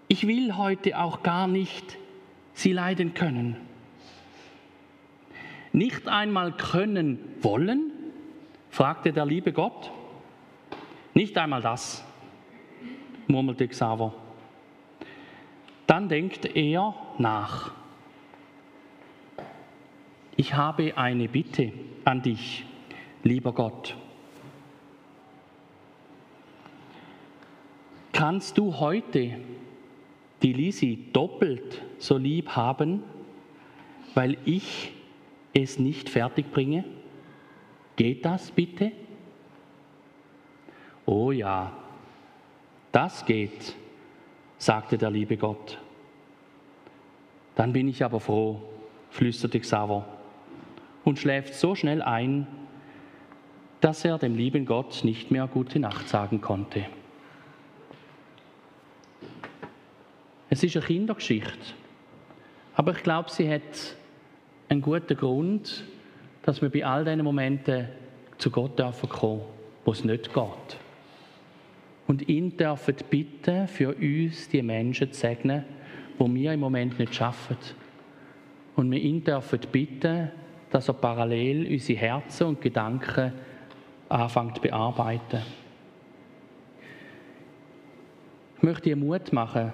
Ich 0.09 0.27
will 0.27 0.57
heute 0.57 0.99
auch 0.99 1.23
gar 1.23 1.47
nicht 1.47 1.97
sie 2.53 2.73
leiden 2.73 3.15
können. 3.15 3.57
Nicht 5.73 6.09
einmal 6.09 6.51
können 6.57 7.21
wollen? 7.43 7.93
fragte 8.69 9.13
der 9.13 9.25
liebe 9.25 9.53
Gott. 9.53 9.93
Nicht 11.15 11.39
einmal 11.39 11.63
das, 11.63 12.05
murmelte 13.29 13.69
Xaver. 13.69 14.13
Dann 15.87 16.09
denkt 16.09 16.45
er 16.57 16.93
nach. 17.19 17.78
Ich 20.41 20.55
habe 20.55 20.97
eine 20.97 21.27
Bitte 21.27 21.73
an 22.05 22.23
dich, 22.23 22.65
lieber 23.25 23.53
Gott. 23.53 23.97
Kannst 28.13 28.57
du 28.57 28.79
heute 28.79 29.33
die 30.41 30.53
Lisi 30.53 31.09
doppelt 31.13 31.83
so 31.99 32.17
lieb 32.19 32.51
haben, 32.51 33.03
weil 34.15 34.39
ich 34.45 34.93
es 35.55 35.81
nicht 35.81 36.09
fertig 36.09 36.53
bringe? 36.53 36.85
Geht 37.97 38.25
das 38.25 38.53
bitte? 38.53 38.93
Oh 41.05 41.33
ja, 41.33 41.77
das 42.93 43.27
geht, 43.27 43.75
sagte 44.57 44.99
der 44.99 45.11
liebe 45.11 45.37
Gott. 45.37 45.81
Dann 47.57 47.73
bin 47.73 47.89
ich 47.89 48.05
aber 48.05 48.21
froh, 48.21 48.63
flüsterte 49.11 49.59
Xaver 49.59 50.18
und 51.09 51.19
schläft 51.19 51.55
so 51.55 51.75
schnell 51.75 52.03
ein, 52.03 52.47
dass 53.81 54.05
er 54.05 54.19
dem 54.19 54.37
lieben 54.37 54.67
Gott 54.67 55.05
nicht 55.05 55.31
mehr 55.31 55.47
gute 55.47 55.79
Nacht 55.79 56.07
sagen 56.07 56.43
konnte. 56.43 56.85
Es 60.51 60.63
ist 60.63 60.77
eine 60.77 60.85
Kindergeschichte. 60.85 61.75
Aber 62.75 62.93
ich 62.93 63.03
glaube, 63.03 63.31
sie 63.31 63.51
hat 63.51 63.97
einen 64.69 64.83
guten 64.83 65.17
Grund, 65.17 65.85
dass 66.43 66.61
wir 66.61 66.69
bei 66.69 66.85
all 66.85 67.07
diesen 67.07 67.25
Momenten 67.25 67.89
zu 68.37 68.51
Gott 68.51 68.79
dürfen 68.79 69.09
kommen, 69.09 69.41
wo 69.87 69.93
es 69.93 70.05
nicht 70.05 70.35
geht. 70.35 70.77
Und 72.07 72.29
ihn 72.29 72.55
dürfen 72.55 72.97
bitten, 73.09 73.67
für 73.67 73.95
uns 73.95 74.51
die 74.51 74.63
Menschen 74.63 75.11
zu 75.11 75.19
segnen, 75.19 75.65
wo 76.19 76.29
wir 76.33 76.53
im 76.53 76.61
Moment 76.61 76.99
nicht 76.99 77.15
schaffen. 77.15 77.57
Und 78.77 78.91
wir 78.91 79.01
ihn 79.01 79.25
dürfen 79.25 79.61
bitten, 79.73 80.31
dass 80.71 80.89
er 80.89 80.95
parallel 80.95 81.67
unsere 81.73 81.99
Herzen 81.99 82.47
und 82.49 82.61
Gedanken 82.61 83.33
anfängt 84.09 84.57
zu 84.57 84.63
bearbeiten. 84.63 85.43
Ich 88.57 88.63
möchte 88.63 88.83
dir 88.83 88.97
Mut 88.97 89.33
machen. 89.33 89.73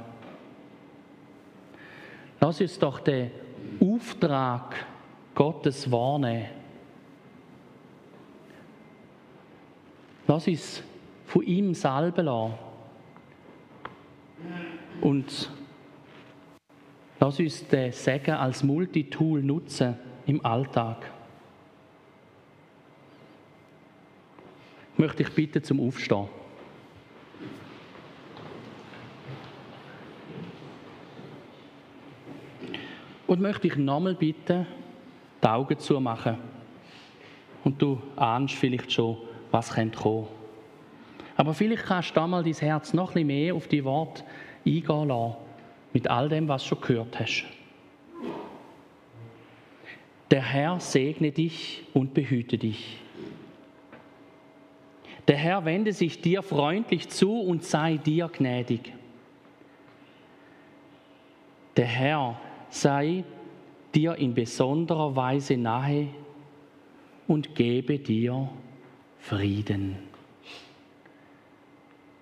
Lass 2.41 2.61
uns 2.61 2.79
doch 2.79 3.01
den 3.01 3.31
Auftrag 3.81 4.87
Gottes 5.35 5.91
wahrnehmen. 5.91 6.47
Lass 10.27 10.47
uns 10.47 10.83
von 11.27 11.43
ihm 11.43 11.75
salben 11.75 12.27
lassen. 12.27 12.55
Und 15.01 15.51
lass 17.19 17.41
uns 17.41 17.67
den 17.67 17.93
Segen 17.93 18.35
als 18.35 18.63
Multitool 18.63 19.43
nutzen 19.43 19.97
im 20.27 20.45
Alltag. 20.45 21.11
Ich 24.93 24.99
möchte 24.99 25.25
dich 25.25 25.35
bitten 25.35 25.63
zum 25.63 25.81
Aufstehen. 25.81 26.29
Und 33.27 33.41
möchte 33.41 33.67
ich 33.67 33.77
nochmal 33.77 34.15
bitten, 34.15 34.67
die 35.43 35.47
Augen 35.49 35.79
zu 35.79 35.99
machen. 36.01 36.39
Und 37.65 37.81
du 37.81 38.01
ahnst 38.17 38.55
vielleicht 38.55 38.93
schon, 38.93 39.17
was 39.51 39.73
könnte. 39.73 40.27
Aber 41.37 41.55
vielleicht 41.55 41.87
kannst 41.87 42.11
du 42.11 42.15
da 42.15 42.43
dein 42.43 42.53
Herz 42.53 42.93
noch 42.93 43.11
ein 43.11 43.15
bisschen 43.15 43.27
mehr 43.27 43.55
auf 43.55 43.67
die 43.67 43.85
Worte 43.85 44.23
eingehen 44.65 45.09
lassen, 45.09 45.37
mit 45.93 46.09
all 46.09 46.29
dem, 46.29 46.47
was 46.47 46.63
du 46.63 46.69
schon 46.69 46.81
gehört 46.81 47.19
hast. 47.19 47.45
Der 50.35 50.43
Herr 50.43 50.81
segne 50.81 51.31
dich 51.31 51.85
und 51.95 52.13
behüte 52.13 52.59
dich. 52.59 52.97
Der 55.29 55.37
Herr 55.37 55.65
wende 55.65 55.93
sich 55.93 56.21
dir 56.21 56.43
freundlich 56.43 57.09
zu 57.09 57.41
und 57.41 57.63
sei 57.63 57.99
dir 57.99 58.29
gnädig. 58.29 58.93
Der 61.77 61.87
Herr 61.87 62.41
sei 62.69 63.23
dir 63.95 64.17
in 64.17 64.35
besonderer 64.35 65.15
Weise 65.15 65.57
nahe 65.57 66.09
und 67.29 67.55
gebe 67.55 68.01
dir 68.01 68.49
Frieden. 69.21 69.99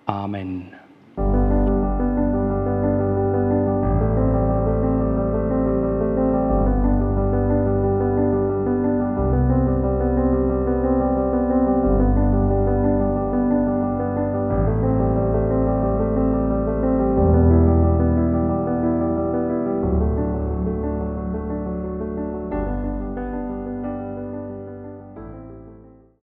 Amen. 0.05 0.82